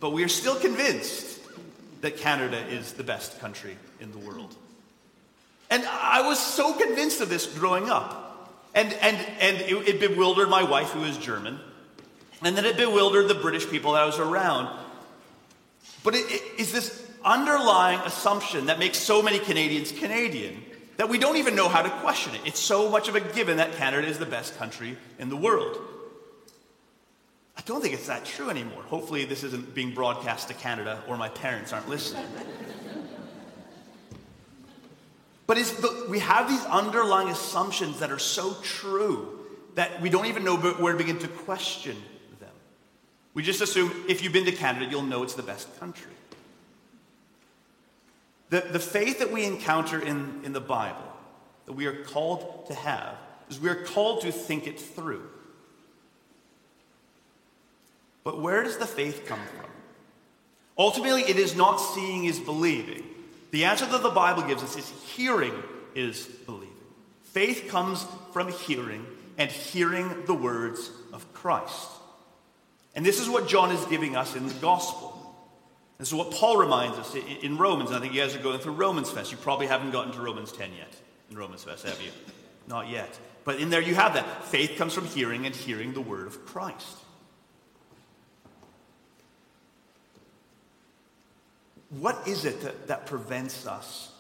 but 0.01 0.15
we 0.15 0.25
are 0.25 0.29
still 0.29 0.57
convinced 0.57 1.39
that 2.01 2.17
Canada 2.17 2.67
is 2.69 2.95
the 2.95 3.05
best 3.05 3.39
country 3.41 3.77
in 4.01 4.11
the 4.11 4.19
world. 4.19 4.57
And 5.73 5.87
I 5.87 6.21
was 6.21 6.39
so 6.39 6.75
convinced 6.75 7.23
of 7.23 7.31
this 7.31 7.47
growing 7.47 7.89
up. 7.89 8.53
And, 8.75 8.93
and, 8.93 9.17
and 9.41 9.57
it, 9.57 9.89
it 9.89 10.01
bewildered 10.01 10.51
my 10.51 10.63
wife, 10.63 10.91
who 10.91 11.03
is 11.05 11.17
German. 11.17 11.59
And 12.43 12.55
then 12.55 12.67
it 12.67 12.77
bewildered 12.77 13.27
the 13.27 13.35
British 13.35 13.67
people 13.67 13.93
that 13.93 14.03
I 14.03 14.05
was 14.05 14.19
around. 14.19 14.69
But 16.05 16.15
it, 16.15 16.31
it 16.31 16.61
is 16.61 16.73
this 16.73 17.11
underlying 17.25 18.01
assumption 18.01 18.67
that 18.67 18.79
makes 18.79 18.99
so 18.99 19.23
many 19.23 19.39
Canadians 19.39 19.93
Canadian 19.93 20.63
that 20.99 21.09
we 21.09 21.17
don't 21.17 21.39
even 21.39 21.57
know 21.57 21.71
how 21.71 21.81
to 21.81 21.89
question 21.89 22.35
it. 22.35 22.43
It's 22.45 22.61
so 22.61 22.91
much 22.91 23.09
of 23.09 23.17
a 23.17 23.21
given 23.21 23.57
that 23.57 23.73
Canada 23.77 24.07
is 24.07 24.19
the 24.19 24.27
best 24.27 24.59
country 24.59 24.99
in 25.19 25.31
the 25.31 25.37
world. 25.39 25.79
I 27.57 27.63
don't 27.63 27.81
think 27.81 27.95
it's 27.95 28.09
that 28.09 28.27
true 28.27 28.51
anymore. 28.51 28.83
Hopefully, 28.83 29.25
this 29.25 29.43
isn't 29.43 29.75
being 29.75 29.95
broadcast 29.95 30.49
to 30.49 30.55
Canada 30.55 31.03
or 31.09 31.17
my 31.17 31.31
parents 31.31 31.73
aren't 31.73 31.89
listening. 31.89 32.27
But 35.47 35.57
the, 35.57 36.07
we 36.09 36.21
have 36.21 36.49
these 36.49 36.65
underlying 36.67 37.29
assumptions 37.29 37.99
that 38.01 38.11
are 38.11 38.19
so 38.19 38.55
true 38.63 39.41
that 39.75 40.01
we 40.01 40.09
don't 40.09 40.27
even 40.27 40.45
know 40.45 40.57
where 40.57 40.93
to 40.93 40.99
begin 40.99 41.19
to 41.21 41.29
question 41.29 41.97
them. 42.41 42.51
We 43.35 43.43
just 43.43 43.61
assume 43.61 43.93
if 44.09 44.23
you've 44.23 44.33
been 44.33 44.45
to 44.45 44.53
Canada, 44.53 44.87
you'll 44.91 45.03
know 45.03 45.23
it's 45.23 45.35
the 45.35 45.43
best 45.43 45.79
country. 45.81 46.13
The, 48.51 48.61
the 48.61 48.79
faith 48.79 49.19
that 49.21 49.33
we 49.33 49.47
encounter 49.47 49.99
in, 49.99 50.43
in 50.45 50.53
the 50.53 50.61
Bible, 50.61 51.11
that 51.65 51.73
we 51.73 51.87
are 51.87 52.05
called 52.05 52.67
to 52.67 52.75
have, 52.75 53.17
is 53.49 53.59
we 53.59 53.71
are 53.71 53.83
called 53.83 54.21
to 54.23 54.33
think 54.33 54.67
it 54.67 54.79
through. 54.79 55.29
But 58.25 58.41
where 58.41 58.63
does 58.63 58.77
the 58.77 58.87
faith 58.87 59.25
come 59.27 59.41
from? 59.57 59.71
Ultimately, 60.79 61.23
it 61.23 61.37
is 61.37 61.57
not 61.57 61.79
seeing 61.79 62.27
is 62.27 62.39
believing. 62.39 63.05
The 63.53 63.67
answer 63.67 63.87
that 63.87 64.03
the 64.03 64.11
Bible 64.11 64.43
gives 64.43 64.63
us 64.63 64.77
is 64.77 64.89
hearing 65.15 65.55
is 65.95 66.27
believing. 66.27 66.69
Faith 67.23 67.69
comes 67.69 68.05
from 68.33 68.51
hearing, 68.51 69.07
and 69.39 69.51
hearing 69.51 70.25
the 70.27 70.35
words 70.35 70.91
of 71.13 71.33
Christ. 71.33 71.89
And 72.95 73.07
this 73.07 73.21
is 73.21 73.29
what 73.29 73.49
John 73.49 73.71
is 73.71 73.85
giving 73.87 74.17
us 74.17 74.37
in 74.37 74.49
the 74.49 74.55
gospel. 74.55 75.19
This 75.99 76.09
is 76.09 76.15
what 76.15 76.31
Paul 76.31 76.57
reminds 76.57 76.99
us 76.99 77.15
in 77.15 77.57
Romans. 77.57 77.93
I 77.93 78.01
think 78.01 78.13
you 78.13 78.21
guys 78.21 78.35
are 78.35 78.41
going 78.41 78.59
through 78.59 78.73
Romans 78.73 79.11
Fest. 79.11 79.31
You 79.31 79.39
probably 79.39 79.67
haven't 79.67 79.93
gotten 79.93 80.13
to 80.13 80.21
Romans 80.21 80.53
10 80.53 80.71
yet 80.77 80.93
in 81.31 81.39
Romans 81.39 81.65
Fest, 81.65 81.87
have 81.87 82.01
you? 82.03 82.11
Not 82.67 82.89
yet. 82.89 83.19
But 83.45 83.61
in 83.61 83.71
there 83.71 83.81
you 83.81 83.95
have 83.95 84.15
that. 84.15 84.45
Faith 84.45 84.77
comes 84.77 84.95
from 84.95 85.07
hearing 85.07 85.47
and 85.47 85.55
hearing 85.55 85.95
the 85.95 86.01
word 86.01 86.27
of 86.27 86.45
Christ. 86.45 86.99
What 91.99 92.27
is 92.27 92.47
it 92.47 92.63
that, 92.63 92.89
that 92.89 93.07
prevents 93.07 93.67
us 93.67 94.11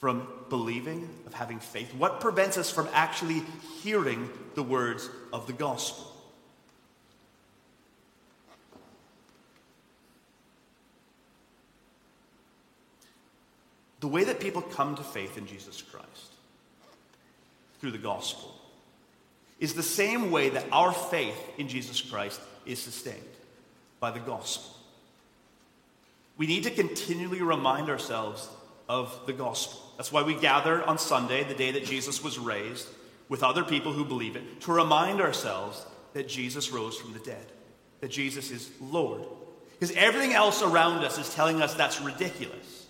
from 0.00 0.26
believing, 0.50 1.08
of 1.26 1.32
having 1.32 1.60
faith? 1.60 1.94
What 1.94 2.20
prevents 2.20 2.58
us 2.58 2.70
from 2.70 2.88
actually 2.92 3.42
hearing 3.82 4.28
the 4.54 4.62
words 4.62 5.08
of 5.32 5.46
the 5.46 5.52
gospel? 5.52 6.10
The 14.00 14.08
way 14.08 14.24
that 14.24 14.40
people 14.40 14.60
come 14.60 14.96
to 14.96 15.02
faith 15.02 15.38
in 15.38 15.46
Jesus 15.46 15.80
Christ 15.80 16.34
through 17.80 17.92
the 17.92 17.98
gospel 17.98 18.52
is 19.60 19.74
the 19.74 19.82
same 19.82 20.30
way 20.30 20.50
that 20.50 20.66
our 20.72 20.92
faith 20.92 21.40
in 21.56 21.68
Jesus 21.68 22.02
Christ 22.02 22.40
is 22.66 22.78
sustained 22.78 23.22
by 24.00 24.10
the 24.10 24.20
gospel. 24.20 24.74
We 26.36 26.46
need 26.46 26.64
to 26.64 26.70
continually 26.70 27.42
remind 27.42 27.88
ourselves 27.88 28.48
of 28.88 29.18
the 29.26 29.32
gospel. 29.32 29.80
That's 29.96 30.12
why 30.12 30.22
we 30.22 30.34
gather 30.34 30.82
on 30.82 30.98
Sunday, 30.98 31.44
the 31.44 31.54
day 31.54 31.70
that 31.70 31.84
Jesus 31.84 32.22
was 32.22 32.38
raised, 32.38 32.88
with 33.28 33.42
other 33.42 33.64
people 33.64 33.92
who 33.92 34.04
believe 34.04 34.36
it, 34.36 34.60
to 34.62 34.72
remind 34.72 35.20
ourselves 35.20 35.84
that 36.12 36.28
Jesus 36.28 36.70
rose 36.70 36.96
from 36.96 37.12
the 37.12 37.18
dead, 37.20 37.46
that 38.00 38.10
Jesus 38.10 38.50
is 38.50 38.70
Lord. 38.80 39.22
Because 39.72 39.96
everything 39.96 40.32
else 40.32 40.62
around 40.62 41.04
us 41.04 41.18
is 41.18 41.32
telling 41.34 41.62
us 41.62 41.74
that's 41.74 42.00
ridiculous. 42.00 42.86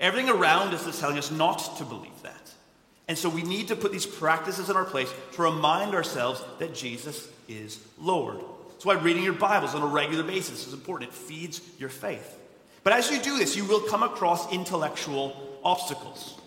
Everything 0.00 0.30
around 0.30 0.74
us 0.74 0.86
is 0.86 0.98
telling 0.98 1.18
us 1.18 1.30
not 1.30 1.78
to 1.78 1.84
believe 1.84 2.22
that. 2.22 2.34
And 3.08 3.16
so 3.16 3.28
we 3.28 3.42
need 3.42 3.68
to 3.68 3.76
put 3.76 3.90
these 3.90 4.06
practices 4.06 4.68
in 4.68 4.76
our 4.76 4.84
place 4.84 5.12
to 5.32 5.42
remind 5.42 5.94
ourselves 5.94 6.42
that 6.58 6.74
Jesus 6.74 7.28
is 7.48 7.80
Lord. 7.98 8.38
That's 8.70 8.84
why 8.84 8.94
reading 8.94 9.24
your 9.24 9.32
Bibles 9.32 9.74
on 9.74 9.82
a 9.82 9.86
regular 9.86 10.22
basis 10.22 10.66
is 10.66 10.74
important. 10.74 11.10
It 11.10 11.14
feeds 11.14 11.60
your 11.78 11.88
faith. 11.88 12.38
But 12.88 12.96
as 12.96 13.10
you 13.10 13.20
do 13.20 13.36
this, 13.36 13.54
you 13.54 13.66
will 13.66 13.80
come 13.80 14.02
across 14.02 14.50
intellectual 14.50 15.36
obstacles. 15.62 16.40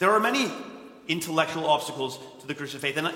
There 0.00 0.10
are 0.10 0.18
many 0.18 0.50
intellectual 1.06 1.64
obstacles 1.66 2.18
to 2.40 2.48
the 2.48 2.56
Christian 2.56 2.80
faith, 2.80 2.96
and 2.96 3.14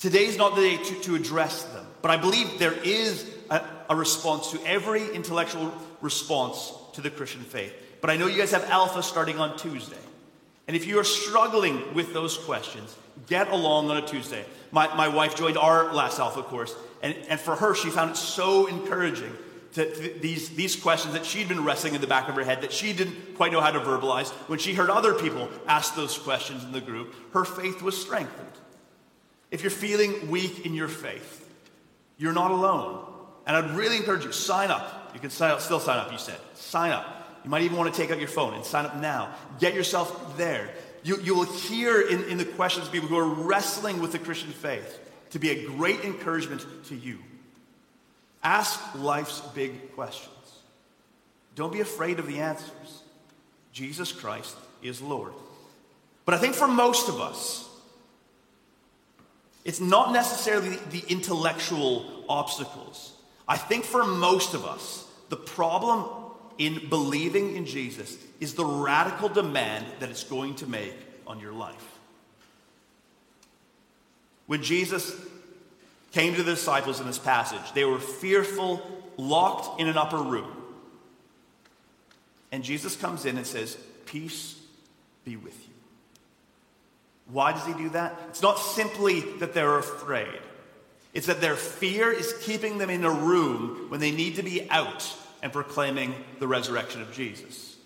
today 0.00 0.24
is 0.24 0.36
not 0.36 0.56
the 0.56 0.62
day 0.62 0.76
to, 0.78 0.94
to 1.02 1.14
address 1.14 1.62
them. 1.62 1.86
But 2.02 2.10
I 2.10 2.16
believe 2.16 2.58
there 2.58 2.72
is 2.72 3.32
a, 3.48 3.62
a 3.90 3.94
response 3.94 4.50
to 4.50 4.66
every 4.66 5.08
intellectual 5.14 5.72
response 6.00 6.72
to 6.94 7.00
the 7.00 7.10
Christian 7.10 7.42
faith. 7.42 7.72
But 8.00 8.10
I 8.10 8.16
know 8.16 8.26
you 8.26 8.38
guys 8.38 8.50
have 8.50 8.68
Alpha 8.68 9.04
starting 9.04 9.38
on 9.38 9.56
Tuesday. 9.56 9.94
And 10.66 10.74
if 10.76 10.84
you 10.84 10.98
are 10.98 11.04
struggling 11.04 11.94
with 11.94 12.12
those 12.12 12.36
questions, 12.38 12.92
get 13.28 13.46
along 13.52 13.88
on 13.88 13.98
a 13.98 14.04
Tuesday. 14.04 14.44
My, 14.72 14.92
my 14.96 15.06
wife 15.06 15.36
joined 15.36 15.58
our 15.58 15.94
last 15.94 16.18
Alpha 16.18 16.42
course, 16.42 16.74
and, 17.04 17.14
and 17.28 17.38
for 17.38 17.54
her, 17.54 17.76
she 17.76 17.88
found 17.88 18.10
it 18.10 18.16
so 18.16 18.66
encouraging 18.66 19.32
to, 19.72 19.94
to 19.94 20.18
these, 20.20 20.50
these 20.50 20.76
questions 20.76 21.14
that 21.14 21.24
she'd 21.24 21.48
been 21.48 21.64
wrestling 21.64 21.94
in 21.94 22.00
the 22.00 22.06
back 22.06 22.28
of 22.28 22.34
her 22.34 22.44
head 22.44 22.62
that 22.62 22.72
she 22.72 22.92
didn't 22.92 23.36
quite 23.36 23.52
know 23.52 23.60
how 23.60 23.70
to 23.70 23.80
verbalize. 23.80 24.30
When 24.48 24.58
she 24.58 24.74
heard 24.74 24.90
other 24.90 25.14
people 25.14 25.48
ask 25.66 25.94
those 25.94 26.18
questions 26.18 26.62
in 26.64 26.72
the 26.72 26.80
group, 26.80 27.14
her 27.32 27.44
faith 27.44 27.82
was 27.82 28.00
strengthened. 28.00 28.48
If 29.50 29.62
you're 29.62 29.70
feeling 29.70 30.30
weak 30.30 30.64
in 30.66 30.74
your 30.74 30.88
faith, 30.88 31.48
you're 32.18 32.32
not 32.32 32.50
alone. 32.50 33.06
And 33.46 33.56
I'd 33.56 33.70
really 33.72 33.96
encourage 33.96 34.24
you, 34.24 34.32
sign 34.32 34.70
up. 34.70 35.10
You 35.14 35.20
can 35.20 35.30
sign 35.30 35.50
up, 35.50 35.60
still 35.60 35.80
sign 35.80 35.98
up, 35.98 36.12
you 36.12 36.18
said. 36.18 36.38
Sign 36.54 36.92
up. 36.92 37.40
You 37.44 37.50
might 37.50 37.62
even 37.62 37.76
want 37.76 37.92
to 37.92 38.00
take 38.00 38.10
out 38.10 38.18
your 38.18 38.28
phone 38.28 38.54
and 38.54 38.64
sign 38.64 38.86
up 38.86 38.96
now. 38.96 39.34
Get 39.58 39.74
yourself 39.74 40.36
there. 40.36 40.70
You, 41.02 41.20
you 41.20 41.34
will 41.34 41.44
hear 41.44 42.00
in, 42.00 42.24
in 42.24 42.38
the 42.38 42.44
questions 42.44 42.88
people 42.88 43.08
who 43.08 43.18
are 43.18 43.26
wrestling 43.26 44.00
with 44.00 44.12
the 44.12 44.18
Christian 44.18 44.52
faith 44.52 45.00
to 45.30 45.38
be 45.38 45.50
a 45.50 45.66
great 45.66 46.00
encouragement 46.04 46.64
to 46.86 46.94
you. 46.94 47.18
Ask 48.42 48.80
life's 48.94 49.40
big 49.54 49.94
questions. 49.94 50.28
Don't 51.54 51.72
be 51.72 51.80
afraid 51.80 52.18
of 52.18 52.26
the 52.26 52.40
answers. 52.40 53.02
Jesus 53.72 54.12
Christ 54.12 54.56
is 54.82 55.00
Lord. 55.00 55.32
But 56.24 56.34
I 56.34 56.38
think 56.38 56.54
for 56.54 56.68
most 56.68 57.08
of 57.08 57.20
us, 57.20 57.68
it's 59.64 59.80
not 59.80 60.12
necessarily 60.12 60.76
the 60.90 61.04
intellectual 61.08 62.24
obstacles. 62.28 63.12
I 63.46 63.56
think 63.56 63.84
for 63.84 64.04
most 64.04 64.54
of 64.54 64.64
us, 64.64 65.06
the 65.28 65.36
problem 65.36 66.04
in 66.58 66.88
believing 66.88 67.56
in 67.56 67.64
Jesus 67.64 68.16
is 68.40 68.54
the 68.54 68.64
radical 68.64 69.28
demand 69.28 69.86
that 70.00 70.10
it's 70.10 70.24
going 70.24 70.54
to 70.56 70.66
make 70.66 70.94
on 71.26 71.40
your 71.40 71.52
life. 71.52 71.98
When 74.46 74.62
Jesus 74.62 75.14
came 76.12 76.34
to 76.34 76.42
the 76.42 76.52
disciples 76.52 77.00
in 77.00 77.06
this 77.06 77.18
passage, 77.18 77.72
they 77.74 77.84
were 77.84 77.98
fearful, 77.98 78.82
locked 79.16 79.80
in 79.80 79.88
an 79.88 79.96
upper 79.96 80.18
room. 80.18 80.50
And 82.52 82.62
Jesus 82.62 82.94
comes 82.96 83.24
in 83.24 83.36
and 83.38 83.46
says, 83.46 83.76
Peace 84.04 84.60
be 85.24 85.36
with 85.36 85.58
you. 85.66 85.74
Why 87.30 87.52
does 87.52 87.64
he 87.64 87.72
do 87.72 87.88
that? 87.90 88.14
It's 88.28 88.42
not 88.42 88.58
simply 88.58 89.20
that 89.38 89.54
they're 89.54 89.78
afraid, 89.78 90.40
it's 91.14 91.26
that 91.26 91.40
their 91.40 91.56
fear 91.56 92.12
is 92.12 92.34
keeping 92.42 92.78
them 92.78 92.90
in 92.90 93.04
a 93.04 93.10
room 93.10 93.86
when 93.88 94.00
they 94.00 94.10
need 94.10 94.36
to 94.36 94.42
be 94.42 94.70
out 94.70 95.16
and 95.42 95.52
proclaiming 95.52 96.14
the 96.38 96.46
resurrection 96.46 97.02
of 97.02 97.12
Jesus. 97.12 97.76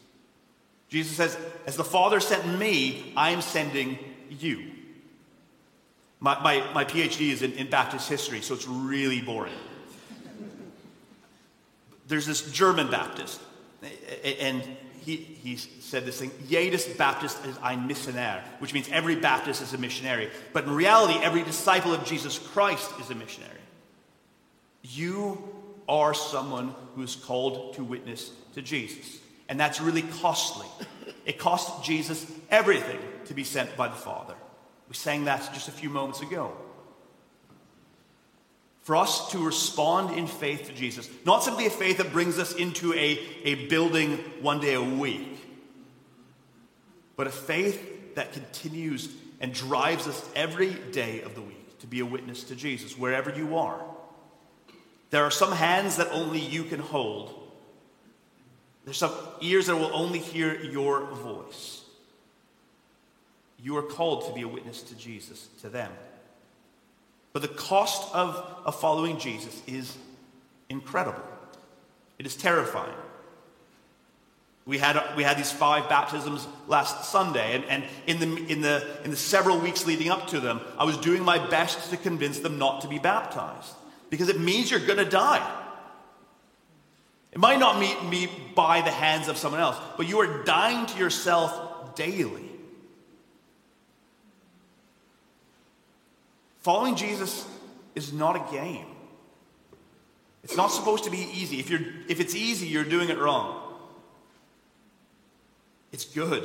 Jesus 0.89 1.17
says, 1.17 1.37
As 1.67 1.77
the 1.77 1.85
Father 1.85 2.21
sent 2.21 2.59
me, 2.59 3.13
I 3.17 3.31
am 3.31 3.41
sending 3.41 3.99
you. 4.31 4.73
My, 6.21 6.41
my, 6.43 6.73
my 6.73 6.85
PhD 6.85 7.31
is 7.31 7.43
in, 7.43 7.53
in 7.53 7.69
Baptist 7.69 8.09
history, 8.09 8.41
so 8.41 8.55
it's 8.55 8.67
really 8.67 9.21
boring. 9.21 9.53
There's 12.09 12.27
this 12.27 12.51
German 12.53 12.91
Baptist, 12.91 13.41
and 14.41 14.63
he, 15.07 15.17
he 15.17 15.57
said 15.57 16.05
this 16.05 16.19
thing, 16.19 16.31
Jedes 16.49 16.97
Baptist 16.97 17.45
is 17.45 17.57
ein 17.63 17.89
Missionar, 17.89 18.43
which 18.59 18.75
means 18.75 18.89
every 18.91 19.15
Baptist 19.15 19.63
is 19.63 19.73
a 19.73 19.79
missionary. 19.79 20.31
But 20.53 20.65
in 20.65 20.71
reality, 20.71 21.19
every 21.23 21.43
disciple 21.43 21.95
of 21.95 22.05
Jesus 22.05 22.39
Christ 22.39 22.91
is 23.01 23.11
a 23.11 23.15
missionary. 23.15 23.53
You 24.83 25.49
are 25.89 26.15
someone 26.15 26.75
who 26.95 27.03
is 27.03 27.15
called 27.15 27.75
to 27.75 27.85
witness 27.85 28.33
to 28.55 28.63
Jesus. 28.63 29.19
And 29.49 29.61
that's 29.61 29.81
really 29.81 30.03
costly. 30.03 30.67
It 31.25 31.39
cost 31.39 31.85
Jesus 31.85 32.27
everything 32.51 32.99
to 33.27 33.35
be 33.35 33.45
sent 33.45 33.77
by 33.77 33.87
the 33.89 33.95
Father. 33.95 34.35
We 34.89 34.95
sang 34.95 35.25
that 35.25 35.53
just 35.53 35.69
a 35.69 35.73
few 35.73 35.91
moments 35.91 36.21
ago. 36.21 36.53
For 38.83 38.95
us 38.95 39.33
to 39.33 39.39
respond 39.39 40.17
in 40.17 40.29
faith 40.29 40.69
to 40.69 40.73
Jesus, 40.73 41.09
not 41.25 41.43
simply 41.43 41.67
a 41.67 41.71
faith 41.71 41.99
that 41.99 42.13
brings 42.13 42.39
us 42.39 42.55
into 42.55 42.95
a, 42.95 43.19
a 43.43 43.67
building 43.67 44.19
one 44.41 44.61
day 44.61 44.75
a 44.75 44.83
week, 44.83 45.39
but 47.17 47.27
a 47.27 47.31
faith 47.31 48.15
that 48.15 48.33
continues 48.33 49.09
and 49.41 49.53
drives 49.53 50.07
us 50.07 50.25
every 50.37 50.73
day 50.93 51.23
of 51.23 51.35
the 51.35 51.43
week 51.43 51.79
to 51.81 51.87
be 51.87 52.01
a 52.01 52.07
witness 52.07 52.45
to 52.45 52.55
Jesus, 52.55 52.97
wherever 52.97 53.31
you 53.31 53.57
are. 53.57 53.85
There 55.11 55.25
are 55.25 55.31
some 55.31 55.53
hands 55.53 55.97
that 55.97 56.09
only 56.13 56.41
you 56.41 56.65
can 56.65 56.81
hold. 56.81 57.35
There's 58.85 58.99
some 58.99 59.15
ears 59.41 59.67
that 59.67 59.77
will 59.77 59.91
only 59.93 60.21
hear 60.21 60.55
your 60.63 61.07
voice. 61.07 61.83
You 63.63 63.77
are 63.77 63.83
called 63.83 64.27
to 64.27 64.33
be 64.33 64.43
a 64.43 64.49
witness 64.49 64.83
to 64.83 64.97
Jesus, 64.97 65.49
to 65.63 65.69
them. 65.69 65.91
But 67.33 67.43
the 67.43 67.49
cost 67.49 68.15
of, 68.15 68.35
of 68.65 68.81
following 68.81 69.19
Jesus 69.19 69.61
is 69.67 69.97
incredible. 70.69 71.23
It 72.19 72.27
is 72.27 72.37
terrifying. 72.37 72.95
We 74.65 74.79
had, 74.79 75.01
we 75.17 75.23
had 75.23 75.39
these 75.39 75.53
five 75.53 75.89
baptisms 75.89 76.49
last 76.67 77.11
Sunday, 77.11 77.55
and, 77.55 77.65
and 77.67 77.85
in, 78.07 78.19
the, 78.19 78.53
in, 78.53 78.61
the, 78.63 78.85
in 79.05 79.11
the 79.11 79.17
several 79.17 79.59
weeks 79.59 79.87
leading 79.87 80.11
up 80.11 80.27
to 80.29 80.41
them, 80.41 80.61
I 80.77 80.85
was 80.85 80.97
doing 80.97 81.23
my 81.23 81.39
best 81.49 81.91
to 81.91 81.97
convince 81.97 82.41
them 82.41 82.59
not 82.59 82.81
to 82.81 82.89
be 82.89 82.99
baptized 82.99 83.75
because 84.11 84.29
it 84.29 84.41
means 84.41 84.71
you're 84.71 84.81
going 84.81 84.99
to 84.99 85.05
die. 85.05 85.63
It 87.31 87.39
might 87.39 87.61
not 87.61 87.79
be, 87.79 88.27
be 88.27 88.33
by 88.55 88.81
the 88.81 88.91
hands 88.91 89.29
of 89.29 89.37
someone 89.37 89.61
else, 89.61 89.77
but 89.97 90.09
you 90.09 90.19
are 90.21 90.43
dying 90.45 90.87
to 90.87 90.99
yourself 90.99 91.95
daily. 91.95 92.51
Following 96.67 96.97
Jesus 96.97 97.47
is 97.95 98.13
not 98.13 98.35
a 98.35 98.53
game. 98.53 98.87
It's 100.43 100.57
not 100.57 100.73
supposed 100.73 101.05
to 101.05 101.11
be 101.11 101.29
easy. 101.33 101.61
If, 101.61 101.71
you're, 101.71 101.79
if 102.09 102.19
it's 102.19 102.35
easy, 102.35 102.67
you're 102.67 102.83
doing 102.83 103.09
it 103.09 103.19
wrong. 103.19 103.63
It's 105.93 106.05
good. 106.05 106.45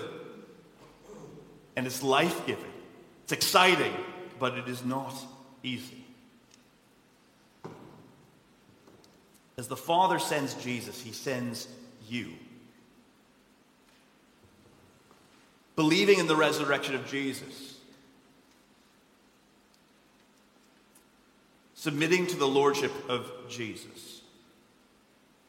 And 1.76 1.88
it's 1.88 2.04
life 2.04 2.46
giving. 2.46 2.72
It's 3.24 3.32
exciting, 3.32 3.96
but 4.38 4.60
it 4.60 4.68
is 4.68 4.86
not 4.86 5.12
easy. 5.64 6.06
As 9.58 9.68
the 9.70 9.76
Father 9.76 10.20
sends 10.20 10.54
Jesus, 10.54 11.02
he 11.02 11.14
sends 11.14 11.68
you. 12.08 12.34
Believing 15.76 16.20
in 16.20 16.28
the 16.28 16.36
resurrection 16.36 16.94
of 16.94 17.08
Jesus, 17.08 17.71
submitting 21.82 22.28
to 22.28 22.36
the 22.36 22.48
lordship 22.48 22.92
of 23.10 23.28
Jesus, 23.50 24.22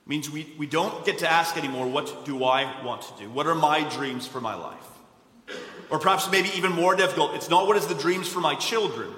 means 0.07 0.31
we, 0.31 0.51
we 0.57 0.67
don't 0.67 1.05
get 1.05 1.19
to 1.19 1.31
ask 1.31 1.59
anymore, 1.59 1.87
what 1.87 2.25
do 2.25 2.43
I 2.45 2.83
want 2.83 3.03
to 3.03 3.23
do? 3.23 3.31
What 3.31 3.47
are 3.47 3.55
my 3.55 3.87
dreams 3.91 4.27
for 4.27 4.41
my 4.41 4.55
life? 4.55 5.59
Or 5.91 5.99
perhaps 5.99 6.31
maybe 6.31 6.49
even 6.57 6.73
more 6.73 6.97
difficult, 6.97 7.35
it's 7.35 7.51
not 7.51 7.67
what 7.67 7.77
is 7.77 7.87
the 7.87 7.95
dreams 7.95 8.29
for 8.29 8.41
my 8.41 8.55
children. 8.55 9.11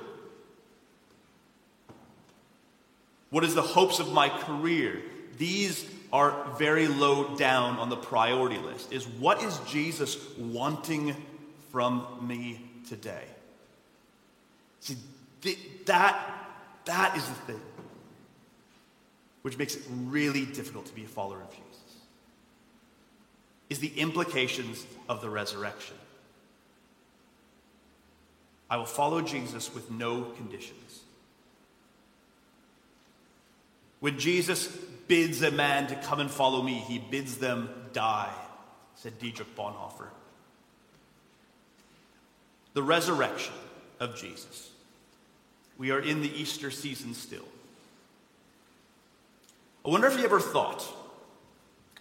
What 3.30 3.44
is 3.44 3.54
the 3.54 3.62
hopes 3.62 4.00
of 4.00 4.12
my 4.12 4.28
career? 4.28 5.00
These 5.38 5.88
are 6.12 6.34
very 6.58 6.88
low 6.88 7.36
down 7.36 7.78
on 7.78 7.90
the 7.90 7.96
priority 7.96 8.58
list. 8.58 8.92
Is 8.92 9.06
what 9.06 9.40
is 9.40 9.56
Jesus 9.68 10.18
wanting 10.36 11.14
from 11.70 12.26
me 12.26 12.60
today? 12.88 13.24
See, 14.80 14.96
that, 15.86 16.43
that 16.86 17.16
is 17.16 17.26
the 17.26 17.34
thing 17.34 17.60
which 19.42 19.58
makes 19.58 19.76
it 19.76 19.82
really 19.88 20.46
difficult 20.46 20.86
to 20.86 20.94
be 20.94 21.04
a 21.04 21.06
follower 21.06 21.42
of 21.42 21.50
Jesus. 21.50 21.82
Is 23.68 23.78
the 23.78 23.92
implications 23.98 24.86
of 25.08 25.20
the 25.20 25.28
resurrection. 25.28 25.96
I 28.70 28.78
will 28.78 28.86
follow 28.86 29.20
Jesus 29.20 29.74
with 29.74 29.90
no 29.90 30.22
conditions. 30.36 31.02
When 34.00 34.18
Jesus 34.18 34.66
bids 35.08 35.42
a 35.42 35.50
man 35.50 35.86
to 35.88 35.96
come 35.96 36.20
and 36.20 36.30
follow 36.30 36.62
me, 36.62 36.74
he 36.74 36.98
bids 36.98 37.36
them 37.36 37.68
die, 37.92 38.32
said 38.96 39.18
Dietrich 39.18 39.54
Bonhoeffer. 39.56 40.08
The 42.72 42.82
resurrection 42.82 43.54
of 44.00 44.16
Jesus. 44.16 44.70
We 45.78 45.90
are 45.90 46.00
in 46.00 46.22
the 46.22 46.32
Easter 46.40 46.70
season 46.70 47.14
still. 47.14 47.46
I 49.84 49.90
wonder 49.90 50.06
if 50.06 50.18
you 50.18 50.24
ever 50.24 50.40
thought, 50.40 50.82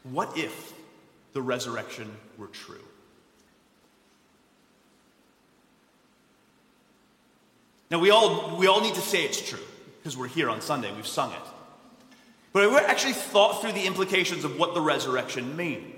what 0.03 0.37
if 0.37 0.73
the 1.33 1.41
resurrection 1.41 2.09
were 2.37 2.47
true? 2.47 2.77
Now, 7.91 7.99
we 7.99 8.09
all, 8.09 8.57
we 8.57 8.67
all 8.67 8.81
need 8.81 8.95
to 8.95 9.01
say 9.01 9.23
it's 9.23 9.47
true 9.47 9.59
because 9.99 10.17
we're 10.17 10.27
here 10.27 10.49
on 10.49 10.61
Sunday, 10.61 10.91
we've 10.95 11.05
sung 11.05 11.31
it. 11.31 11.37
But 12.51 12.63
have 12.63 12.71
we 12.71 12.77
actually 12.77 13.13
thought 13.13 13.61
through 13.61 13.73
the 13.73 13.85
implications 13.85 14.43
of 14.43 14.57
what 14.57 14.73
the 14.73 14.81
resurrection 14.81 15.55
means? 15.55 15.92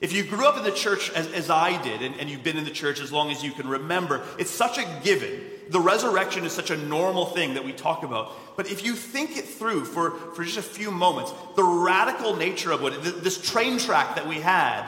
If 0.00 0.12
you 0.12 0.24
grew 0.24 0.46
up 0.46 0.58
in 0.58 0.64
the 0.64 0.72
church 0.72 1.10
as, 1.12 1.32
as 1.32 1.48
I 1.48 1.80
did, 1.82 2.02
and, 2.02 2.14
and 2.16 2.28
you've 2.28 2.44
been 2.44 2.58
in 2.58 2.64
the 2.64 2.70
church 2.70 3.00
as 3.00 3.10
long 3.10 3.30
as 3.30 3.42
you 3.42 3.52
can 3.52 3.66
remember, 3.66 4.22
it's 4.38 4.50
such 4.50 4.78
a 4.78 5.00
given. 5.02 5.40
The 5.70 5.80
resurrection 5.80 6.44
is 6.44 6.52
such 6.52 6.70
a 6.70 6.76
normal 6.76 7.26
thing 7.26 7.54
that 7.54 7.64
we 7.64 7.72
talk 7.72 8.02
about. 8.02 8.32
But 8.56 8.70
if 8.70 8.84
you 8.84 8.94
think 8.94 9.36
it 9.38 9.46
through 9.46 9.86
for, 9.86 10.10
for 10.34 10.44
just 10.44 10.58
a 10.58 10.62
few 10.62 10.90
moments, 10.90 11.32
the 11.56 11.64
radical 11.64 12.36
nature 12.36 12.72
of 12.72 12.82
what 12.82 13.02
this 13.02 13.40
train 13.40 13.78
track 13.78 14.16
that 14.16 14.28
we 14.28 14.36
had 14.36 14.86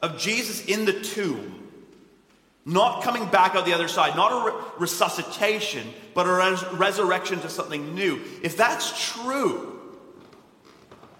of 0.00 0.18
Jesus 0.18 0.64
in 0.64 0.84
the 0.84 0.92
tomb, 0.92 1.68
not 2.64 3.02
coming 3.02 3.26
back 3.26 3.56
out 3.56 3.66
the 3.66 3.74
other 3.74 3.88
side, 3.88 4.14
not 4.14 4.30
a 4.30 4.52
re- 4.52 4.62
resuscitation, 4.78 5.88
but 6.14 6.26
a 6.26 6.32
res- 6.32 6.64
resurrection 6.74 7.40
to 7.40 7.48
something 7.48 7.94
new. 7.94 8.20
If 8.42 8.56
that's 8.56 9.12
true, 9.12 9.80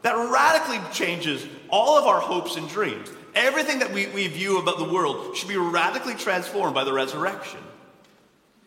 that 0.03 0.15
radically 0.15 0.81
changes 0.93 1.45
all 1.71 1.99
of 1.99 2.07
our 2.07 2.21
hopes 2.21 2.57
and 2.57 2.69
dreams. 2.69 3.09
Everything 3.35 3.79
that 3.81 3.93
we, 3.93 4.07
we 4.09 4.27
view 4.27 4.59
about 4.59 4.79
the 4.79 4.85
world 4.85 5.37
should 5.37 5.49
be 5.49 5.57
radically 5.57 6.15
transformed 6.15 6.75
by 6.75 6.85
the 6.85 6.93
resurrection. 6.93 7.61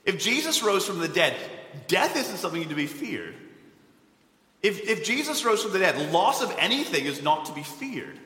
If 0.06 0.20
Jesus 0.20 0.64
rose 0.64 0.86
from 0.86 1.00
the 1.00 1.08
dead, 1.08 1.36
death 1.88 2.16
isn't 2.16 2.38
something 2.38 2.70
to 2.70 2.76
be 2.76 2.88
feared. 2.88 3.36
If, 4.62 4.88
if 4.88 5.04
Jesus 5.04 5.44
rose 5.44 5.64
from 5.64 5.74
the 5.74 5.80
dead, 5.80 6.12
loss 6.12 6.42
of 6.42 6.56
anything 6.60 7.06
is 7.06 7.22
not 7.22 7.46
to 7.46 7.54
be 7.54 7.64
feared. 7.64 8.20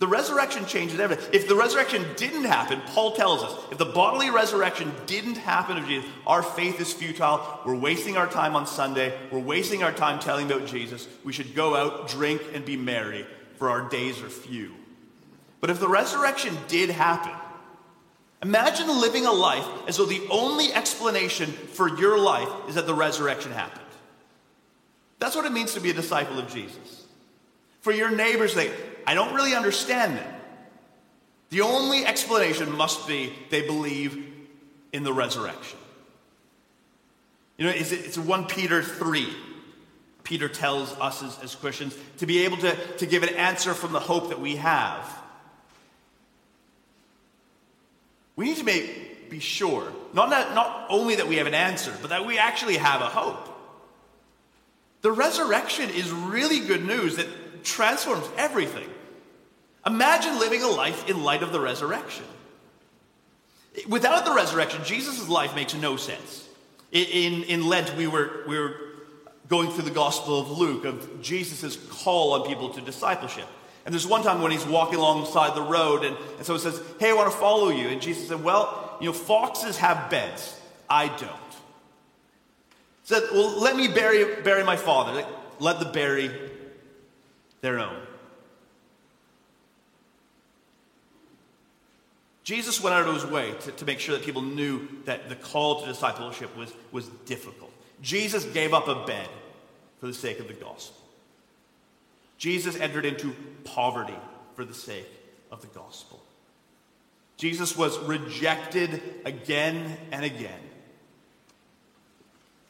The 0.00 0.08
resurrection 0.08 0.66
changes 0.66 0.98
everything. 0.98 1.24
If 1.32 1.46
the 1.46 1.54
resurrection 1.54 2.04
didn't 2.16 2.44
happen, 2.44 2.80
Paul 2.86 3.14
tells 3.14 3.44
us, 3.44 3.54
if 3.70 3.78
the 3.78 3.84
bodily 3.84 4.28
resurrection 4.28 4.92
didn't 5.06 5.36
happen 5.36 5.78
of 5.78 5.86
Jesus, 5.86 6.10
our 6.26 6.42
faith 6.42 6.80
is 6.80 6.92
futile. 6.92 7.60
We're 7.64 7.76
wasting 7.76 8.16
our 8.16 8.26
time 8.26 8.56
on 8.56 8.66
Sunday. 8.66 9.16
We're 9.30 9.38
wasting 9.38 9.84
our 9.84 9.92
time 9.92 10.18
telling 10.18 10.50
about 10.50 10.66
Jesus. 10.66 11.06
We 11.22 11.32
should 11.32 11.54
go 11.54 11.76
out, 11.76 12.08
drink, 12.08 12.42
and 12.52 12.64
be 12.64 12.76
merry, 12.76 13.24
for 13.56 13.70
our 13.70 13.88
days 13.88 14.20
are 14.20 14.28
few. 14.28 14.74
But 15.60 15.70
if 15.70 15.78
the 15.78 15.88
resurrection 15.88 16.58
did 16.66 16.90
happen, 16.90 17.32
imagine 18.42 18.88
living 18.88 19.26
a 19.26 19.32
life 19.32 19.66
as 19.86 19.96
though 19.96 20.06
the 20.06 20.26
only 20.28 20.72
explanation 20.72 21.46
for 21.46 21.88
your 21.96 22.18
life 22.18 22.50
is 22.68 22.74
that 22.74 22.86
the 22.86 22.94
resurrection 22.94 23.52
happened. 23.52 23.80
That's 25.20 25.36
what 25.36 25.46
it 25.46 25.52
means 25.52 25.72
to 25.74 25.80
be 25.80 25.90
a 25.90 25.94
disciple 25.94 26.38
of 26.38 26.52
Jesus. 26.52 27.06
For 27.80 27.92
your 27.92 28.10
neighbors, 28.10 28.54
they, 28.54 28.72
I 29.06 29.14
don't 29.14 29.34
really 29.34 29.54
understand 29.54 30.16
them. 30.18 30.34
The 31.50 31.60
only 31.60 32.04
explanation 32.04 32.76
must 32.76 33.06
be 33.06 33.32
they 33.50 33.66
believe 33.66 34.32
in 34.92 35.04
the 35.04 35.12
resurrection. 35.12 35.78
You 37.58 37.66
know, 37.66 37.70
it's, 37.70 37.92
it's 37.92 38.18
1 38.18 38.46
Peter 38.46 38.82
3. 38.82 39.28
Peter 40.24 40.48
tells 40.48 40.92
us 40.94 41.22
as, 41.22 41.38
as 41.42 41.54
Christians 41.54 41.96
to 42.18 42.26
be 42.26 42.44
able 42.44 42.56
to, 42.56 42.74
to 42.96 43.06
give 43.06 43.22
an 43.22 43.34
answer 43.34 43.74
from 43.74 43.92
the 43.92 44.00
hope 44.00 44.30
that 44.30 44.40
we 44.40 44.56
have. 44.56 45.22
We 48.36 48.46
need 48.46 48.56
to 48.56 48.64
make, 48.64 49.30
be 49.30 49.38
sure, 49.38 49.92
not, 50.12 50.30
that, 50.30 50.54
not 50.54 50.86
only 50.88 51.16
that 51.16 51.28
we 51.28 51.36
have 51.36 51.46
an 51.46 51.54
answer, 51.54 51.94
but 52.00 52.10
that 52.10 52.26
we 52.26 52.38
actually 52.38 52.78
have 52.78 53.00
a 53.00 53.06
hope. 53.06 53.48
The 55.02 55.12
resurrection 55.12 55.90
is 55.90 56.10
really 56.10 56.66
good 56.66 56.84
news 56.84 57.16
that 57.16 57.28
transforms 57.64 58.26
everything. 58.36 58.88
Imagine 59.86 60.38
living 60.38 60.62
a 60.62 60.68
life 60.68 61.08
in 61.08 61.24
light 61.24 61.42
of 61.42 61.52
the 61.52 61.60
resurrection. 61.60 62.24
Without 63.88 64.24
the 64.24 64.32
resurrection, 64.32 64.82
Jesus' 64.84 65.28
life 65.28 65.54
makes 65.54 65.74
no 65.74 65.96
sense. 65.96 66.48
In, 66.92 67.42
in 67.44 67.66
Lent, 67.68 67.94
we 67.96 68.06
were, 68.06 68.44
we 68.46 68.58
were 68.58 68.76
going 69.48 69.70
through 69.70 69.84
the 69.84 69.90
Gospel 69.90 70.40
of 70.40 70.50
Luke 70.58 70.84
of 70.84 71.20
Jesus' 71.20 71.76
call 71.90 72.34
on 72.34 72.46
people 72.46 72.70
to 72.70 72.80
discipleship. 72.80 73.46
And 73.84 73.92
there's 73.92 74.06
one 74.06 74.22
time 74.22 74.40
when 74.40 74.52
he's 74.52 74.64
walking 74.64 74.98
alongside 74.98 75.54
the 75.54 75.62
road, 75.62 76.04
and, 76.04 76.16
and 76.36 76.46
someone 76.46 76.62
says, 76.62 76.80
Hey, 76.98 77.10
I 77.10 77.12
want 77.14 77.30
to 77.30 77.36
follow 77.36 77.68
you. 77.68 77.88
And 77.88 78.00
Jesus 78.00 78.28
said, 78.28 78.42
Well, 78.42 78.96
you 79.00 79.06
know, 79.06 79.12
foxes 79.12 79.76
have 79.78 80.08
beds. 80.08 80.58
I 80.88 81.08
don't. 81.08 81.20
He 81.20 83.14
said, 83.14 83.24
Well, 83.32 83.60
let 83.60 83.76
me 83.76 83.88
bury, 83.88 84.40
bury 84.42 84.64
my 84.64 84.76
father. 84.76 85.26
Let 85.58 85.80
the 85.80 85.86
bury 85.86 86.30
their 87.64 87.80
own. 87.80 87.96
Jesus 92.44 92.78
went 92.78 92.94
out 92.94 93.08
of 93.08 93.14
his 93.14 93.24
way 93.24 93.54
to, 93.62 93.72
to 93.72 93.84
make 93.86 94.00
sure 94.00 94.14
that 94.14 94.24
people 94.24 94.42
knew 94.42 94.86
that 95.06 95.30
the 95.30 95.34
call 95.34 95.80
to 95.80 95.86
discipleship 95.86 96.54
was, 96.58 96.70
was 96.92 97.08
difficult. 97.24 97.72
Jesus 98.02 98.44
gave 98.44 98.74
up 98.74 98.86
a 98.86 99.06
bed 99.06 99.28
for 99.98 100.06
the 100.06 100.12
sake 100.12 100.40
of 100.40 100.48
the 100.48 100.52
gospel. 100.52 101.00
Jesus 102.36 102.76
entered 102.76 103.06
into 103.06 103.34
poverty 103.64 104.18
for 104.56 104.66
the 104.66 104.74
sake 104.74 105.08
of 105.50 105.62
the 105.62 105.66
gospel. 105.68 106.22
Jesus 107.38 107.74
was 107.74 107.98
rejected 108.00 109.02
again 109.24 109.96
and 110.12 110.22
again. 110.22 110.60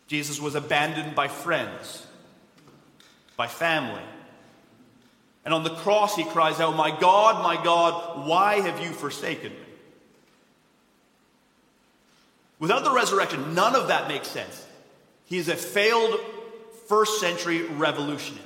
Jesus 0.06 0.40
was 0.40 0.54
abandoned 0.54 1.16
by 1.16 1.26
friends, 1.26 2.06
by 3.36 3.48
family, 3.48 4.04
and 5.44 5.52
on 5.52 5.62
the 5.62 5.70
cross, 5.70 6.16
he 6.16 6.24
cries 6.24 6.60
out, 6.60 6.74
My 6.74 6.90
God, 6.90 7.42
my 7.42 7.62
God, 7.62 8.26
why 8.26 8.60
have 8.60 8.80
you 8.80 8.90
forsaken 8.90 9.52
me? 9.52 9.58
Without 12.58 12.84
the 12.84 12.92
resurrection, 12.92 13.54
none 13.54 13.76
of 13.76 13.88
that 13.88 14.08
makes 14.08 14.28
sense. 14.28 14.66
He 15.26 15.36
is 15.36 15.48
a 15.48 15.56
failed 15.56 16.18
first 16.88 17.20
century 17.20 17.62
revolutionary. 17.62 18.42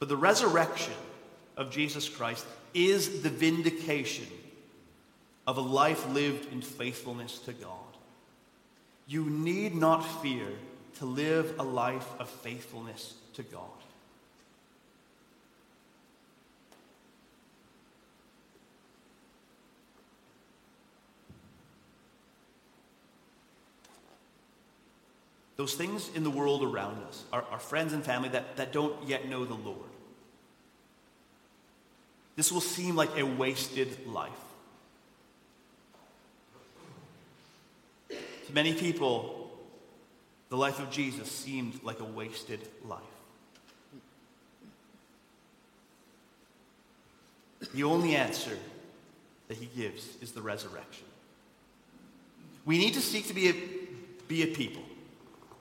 But 0.00 0.08
the 0.08 0.16
resurrection 0.16 0.94
of 1.56 1.70
Jesus 1.70 2.08
Christ 2.08 2.46
is 2.74 3.22
the 3.22 3.30
vindication 3.30 4.26
of 5.46 5.56
a 5.56 5.62
life 5.62 6.08
lived 6.10 6.52
in 6.52 6.62
faithfulness 6.62 7.38
to 7.40 7.52
God. 7.52 7.72
You 9.06 9.24
need 9.24 9.74
not 9.74 10.00
fear 10.22 10.48
to 10.96 11.04
live 11.04 11.54
a 11.58 11.62
life 11.62 12.08
of 12.18 12.28
faithfulness 12.28 13.14
to 13.34 13.42
God. 13.42 13.62
Those 25.58 25.74
things 25.74 26.08
in 26.14 26.22
the 26.22 26.30
world 26.30 26.62
around 26.62 27.02
us, 27.08 27.24
our, 27.32 27.44
our 27.50 27.58
friends 27.58 27.92
and 27.92 28.04
family 28.04 28.28
that, 28.28 28.56
that 28.56 28.72
don't 28.72 28.94
yet 29.08 29.28
know 29.28 29.44
the 29.44 29.54
Lord. 29.54 29.90
This 32.36 32.52
will 32.52 32.60
seem 32.60 32.94
like 32.94 33.18
a 33.18 33.24
wasted 33.24 34.06
life. 34.06 34.30
To 38.08 38.54
many 38.54 38.72
people, 38.72 39.37
the 40.48 40.56
life 40.56 40.78
of 40.78 40.90
Jesus 40.90 41.30
seemed 41.30 41.82
like 41.82 42.00
a 42.00 42.04
wasted 42.04 42.60
life. 42.84 43.02
The 47.74 47.84
only 47.84 48.14
answer 48.14 48.56
that 49.48 49.56
he 49.56 49.66
gives 49.66 50.16
is 50.22 50.32
the 50.32 50.40
resurrection. 50.40 51.06
We 52.64 52.78
need 52.78 52.94
to 52.94 53.00
seek 53.00 53.26
to 53.28 53.34
be 53.34 53.48
a, 53.48 53.54
be 54.26 54.42
a 54.42 54.46
people, 54.46 54.82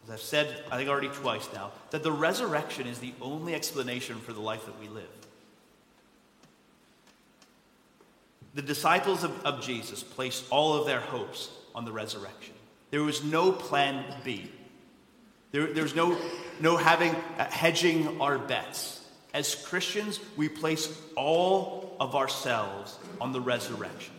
as 0.06 0.12
I've 0.12 0.22
said, 0.22 0.64
I 0.72 0.78
think 0.78 0.90
already 0.90 1.10
twice 1.10 1.48
now, 1.54 1.72
that 1.92 2.04
the 2.04 2.12
resurrection 2.12 2.88
is 2.88 3.00
the 3.00 3.14
only 3.22 3.56
explanation 3.56 4.18
for 4.18 4.34
the 4.34 4.42
life 4.42 4.66
that 4.66 4.80
we 4.80 4.88
live. 4.88 5.04
The 8.54 8.62
disciples 8.62 9.24
of, 9.24 9.46
of 9.46 9.62
Jesus 9.62 10.04
placed 10.04 10.46
all 10.50 10.76
of 10.76 10.86
their 10.86 11.00
hopes 11.00 11.50
on 11.76 11.86
the 11.86 11.92
resurrection. 11.92 12.56
There 12.90 13.04
was 13.04 13.24
no 13.24 13.52
plan 13.52 14.04
B. 14.24 14.52
There, 15.52 15.68
there 15.68 15.84
was 15.84 15.96
no, 15.96 16.18
no 16.60 16.78
having, 16.78 17.16
uh, 17.38 17.50
hedging 17.50 18.22
our 18.22 18.38
bets. 18.38 19.04
As 19.34 19.56
Christians, 19.56 20.20
we 20.36 20.50
place 20.50 20.92
all 21.16 21.96
of 22.00 22.16
ourselves 22.16 22.98
on 23.22 23.32
the 23.32 23.42
resurrection. 23.42 24.14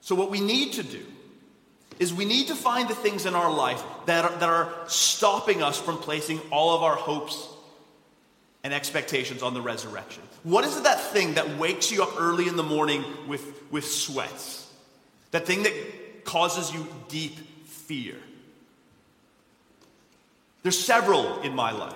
So, 0.00 0.14
what 0.14 0.30
we 0.30 0.40
need 0.40 0.72
to 0.74 0.82
do 0.82 1.04
is 1.98 2.14
we 2.14 2.24
need 2.24 2.48
to 2.48 2.54
find 2.54 2.88
the 2.88 2.94
things 2.94 3.26
in 3.26 3.34
our 3.34 3.52
life 3.52 3.82
that 4.06 4.24
are, 4.24 4.38
that 4.38 4.48
are 4.48 4.72
stopping 4.86 5.62
us 5.62 5.78
from 5.78 5.98
placing 5.98 6.38
all 6.50 6.74
of 6.76 6.82
our 6.82 6.94
hopes 6.94 7.48
and 8.64 8.72
expectations 8.72 9.42
on 9.42 9.54
the 9.54 9.60
resurrection. 9.60 10.22
What 10.44 10.64
is 10.64 10.76
it 10.76 10.84
that 10.84 11.00
thing 11.00 11.34
that 11.34 11.58
wakes 11.58 11.90
you 11.90 12.02
up 12.02 12.14
early 12.18 12.48
in 12.48 12.56
the 12.56 12.62
morning 12.62 13.04
with, 13.26 13.42
with 13.70 13.84
sweats? 13.84 14.70
That 15.32 15.46
thing 15.46 15.64
that 15.64 15.74
causes 16.28 16.72
you 16.72 16.86
deep 17.08 17.66
fear? 17.66 18.16
There's 20.62 20.78
several 20.78 21.40
in 21.40 21.54
my 21.54 21.70
life. 21.72 21.94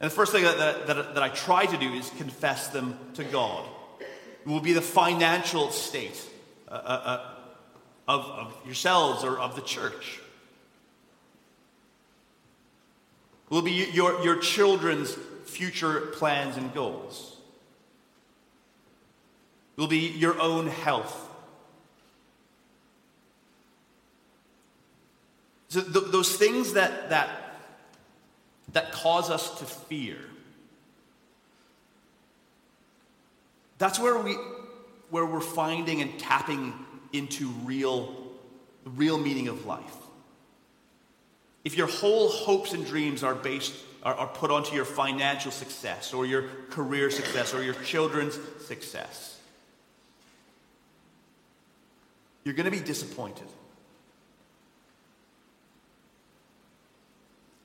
And 0.00 0.10
the 0.10 0.14
first 0.14 0.32
thing 0.32 0.44
that, 0.44 0.86
that, 0.86 1.14
that 1.14 1.22
I 1.22 1.28
try 1.28 1.66
to 1.66 1.76
do 1.76 1.92
is 1.92 2.08
confess 2.16 2.68
them 2.68 2.98
to 3.14 3.24
God. 3.24 3.66
It 4.00 4.48
will 4.48 4.60
be 4.60 4.72
the 4.72 4.80
financial 4.80 5.70
state 5.70 6.18
uh, 6.66 6.72
uh, 6.72 6.76
uh, 6.78 7.34
of, 8.08 8.24
of 8.24 8.56
yourselves 8.64 9.22
or 9.22 9.38
of 9.38 9.54
the 9.54 9.62
church. 9.62 10.20
It 13.50 13.54
will 13.54 13.60
be 13.60 13.90
your, 13.92 14.22
your 14.24 14.36
children's 14.38 15.14
future 15.44 16.00
plans 16.12 16.56
and 16.56 16.72
goals. 16.72 17.36
It 19.76 19.80
will 19.80 19.88
be 19.88 20.08
your 20.08 20.40
own 20.40 20.68
health. 20.68 21.26
So 25.70 25.80
th- 25.80 26.12
those 26.12 26.36
things 26.36 26.74
that, 26.74 27.10
that, 27.10 27.30
that 28.72 28.92
cause 28.92 29.30
us 29.30 29.58
to 29.60 29.64
fear, 29.64 30.18
that's 33.78 33.98
where, 33.98 34.18
we, 34.18 34.36
where 35.10 35.24
we're 35.24 35.40
finding 35.40 36.02
and 36.02 36.18
tapping 36.18 36.74
into 37.12 37.48
real, 37.64 38.14
the 38.84 38.90
real 38.90 39.16
meaning 39.18 39.48
of 39.48 39.64
life. 39.64 39.96
If 41.64 41.76
your 41.76 41.86
whole 41.86 42.28
hopes 42.28 42.72
and 42.72 42.84
dreams 42.84 43.22
are 43.22 43.34
based 43.34 43.74
are, 44.02 44.14
are 44.14 44.26
put 44.26 44.50
onto 44.50 44.74
your 44.74 44.84
financial 44.84 45.50
success 45.50 46.12
or 46.14 46.24
your 46.26 46.44
career 46.70 47.10
success 47.10 47.52
or 47.52 47.62
your 47.62 47.74
children's 47.74 48.38
success, 48.64 49.38
you're 52.44 52.54
going 52.54 52.64
to 52.64 52.70
be 52.70 52.80
disappointed. 52.80 53.46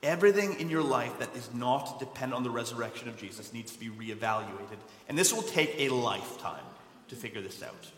Everything 0.06 0.60
in 0.60 0.70
your 0.70 0.84
life 0.84 1.18
that 1.18 1.34
is 1.34 1.52
not 1.52 1.98
dependent 1.98 2.34
on 2.34 2.44
the 2.44 2.50
resurrection 2.50 3.08
of 3.08 3.16
Jesus 3.16 3.52
needs 3.52 3.72
to 3.72 3.80
be 3.80 3.88
reevaluated. 3.88 4.78
And 5.08 5.18
this 5.18 5.32
will 5.32 5.42
take 5.42 5.74
a 5.78 5.88
lifetime 5.88 6.62
to 7.08 7.16
figure 7.16 7.40
this 7.40 7.60
out. 7.60 7.90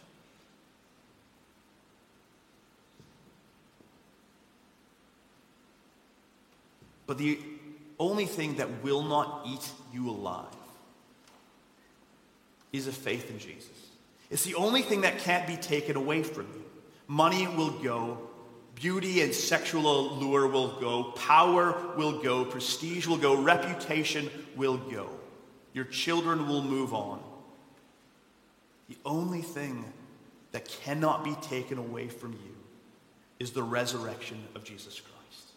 But 7.07 7.19
the 7.19 7.39
only 8.01 8.25
thing 8.25 8.57
that 8.57 8.83
will 8.83 9.03
not 9.03 9.43
eat 9.47 9.71
you 9.93 10.09
alive 10.09 10.47
is 12.73 12.87
a 12.87 12.93
faith 12.93 13.31
in 13.31 13.39
Jesus. 13.39 13.69
It's 14.31 14.45
the 14.45 14.55
only 14.55 14.81
thing 14.81 15.03
that 15.03 15.19
can't 15.19 15.47
be 15.47 15.57
taken 15.57 15.97
away 15.97 16.23
from 16.23 16.47
you. 16.55 16.65
Money 17.07 17.47
will 17.47 17.73
go, 17.83 18.28
beauty 18.81 19.23
and 19.23 19.35
sexual 19.35 20.13
allure 20.13 20.47
will 20.47 20.79
go, 20.81 21.05
power 21.05 21.95
will 21.97 22.21
go, 22.21 22.45
prestige 22.45 23.07
will 23.07 23.17
go, 23.17 23.41
reputation 23.41 24.31
will 24.57 24.77
go. 24.77 25.09
Your 25.73 25.85
children 25.85 26.49
will 26.49 26.63
move 26.63 26.95
on. 26.95 27.23
The 28.89 28.97
only 29.05 29.43
thing 29.43 29.85
that 30.53 30.69
cannot 30.69 31.25
be 31.25 31.35
taken 31.43 31.79
away 31.79 32.09
from 32.09 32.33
you 32.33 32.57
is 33.39 33.51
the 33.51 33.63
resurrection 33.63 34.43
of 34.55 34.65
Jesus 34.65 35.01
Christ. 35.01 35.53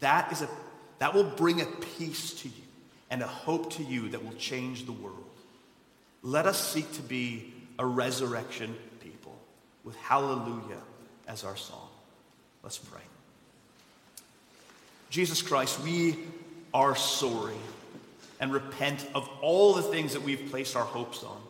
That, 0.00 0.30
is 0.32 0.42
a, 0.42 0.48
that 0.98 1.14
will 1.14 1.24
bring 1.24 1.60
a 1.60 1.66
peace 1.66 2.34
to 2.42 2.48
you 2.48 2.54
and 3.10 3.22
a 3.22 3.26
hope 3.26 3.72
to 3.74 3.82
you 3.82 4.10
that 4.10 4.24
will 4.24 4.34
change 4.34 4.86
the 4.86 4.92
world. 4.92 5.24
Let 6.22 6.46
us 6.46 6.72
seek 6.72 6.92
to 6.94 7.02
be 7.02 7.52
a 7.78 7.86
resurrection 7.86 8.76
people 9.00 9.36
with 9.84 9.96
hallelujah 9.96 10.80
as 11.26 11.44
our 11.44 11.56
song. 11.56 11.88
Let's 12.62 12.78
pray. 12.78 13.00
Jesus 15.10 15.42
Christ, 15.42 15.80
we 15.80 16.16
are 16.72 16.96
sorry 16.96 17.54
and 18.40 18.52
repent 18.52 19.06
of 19.14 19.28
all 19.40 19.74
the 19.74 19.82
things 19.82 20.14
that 20.14 20.22
we've 20.22 20.50
placed 20.50 20.74
our 20.74 20.84
hopes 20.84 21.22
on. 21.22 21.40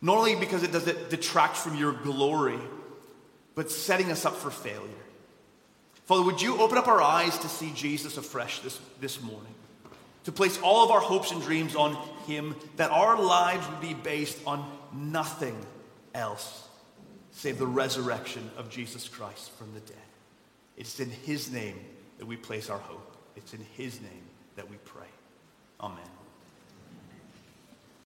Not 0.00 0.16
only 0.16 0.34
because 0.34 0.62
it 0.62 0.72
doesn't 0.72 1.10
detract 1.10 1.56
from 1.56 1.76
your 1.76 1.92
glory, 1.92 2.58
but 3.54 3.70
setting 3.70 4.10
us 4.10 4.24
up 4.24 4.36
for 4.36 4.50
failure. 4.50 4.88
Father, 6.06 6.22
would 6.22 6.40
you 6.40 6.58
open 6.58 6.78
up 6.78 6.88
our 6.88 7.02
eyes 7.02 7.38
to 7.38 7.48
see 7.48 7.70
Jesus 7.74 8.16
afresh 8.16 8.60
this, 8.60 8.80
this 9.00 9.20
morning? 9.20 9.54
To 10.24 10.32
place 10.32 10.58
all 10.62 10.84
of 10.84 10.90
our 10.90 11.00
hopes 11.00 11.32
and 11.32 11.42
dreams 11.42 11.76
on 11.76 11.94
Him, 12.26 12.56
that 12.76 12.90
our 12.90 13.20
lives 13.20 13.68
would 13.68 13.80
be 13.80 13.94
based 13.94 14.38
on 14.46 14.64
nothing 14.92 15.56
else 16.14 16.66
save 17.32 17.58
the 17.58 17.66
resurrection 17.66 18.50
of 18.56 18.70
Jesus 18.70 19.08
Christ 19.08 19.50
from 19.52 19.72
the 19.74 19.80
dead. 19.80 19.96
It's 20.76 21.00
in 21.00 21.10
His 21.10 21.50
name 21.50 21.78
that 22.18 22.26
we 22.26 22.36
place 22.36 22.70
our 22.70 22.78
hope. 22.78 23.16
It's 23.36 23.54
in 23.54 23.64
His 23.76 24.00
name 24.00 24.24
that 24.56 24.68
we 24.68 24.76
pray. 24.84 25.06
Amen. 25.80 26.19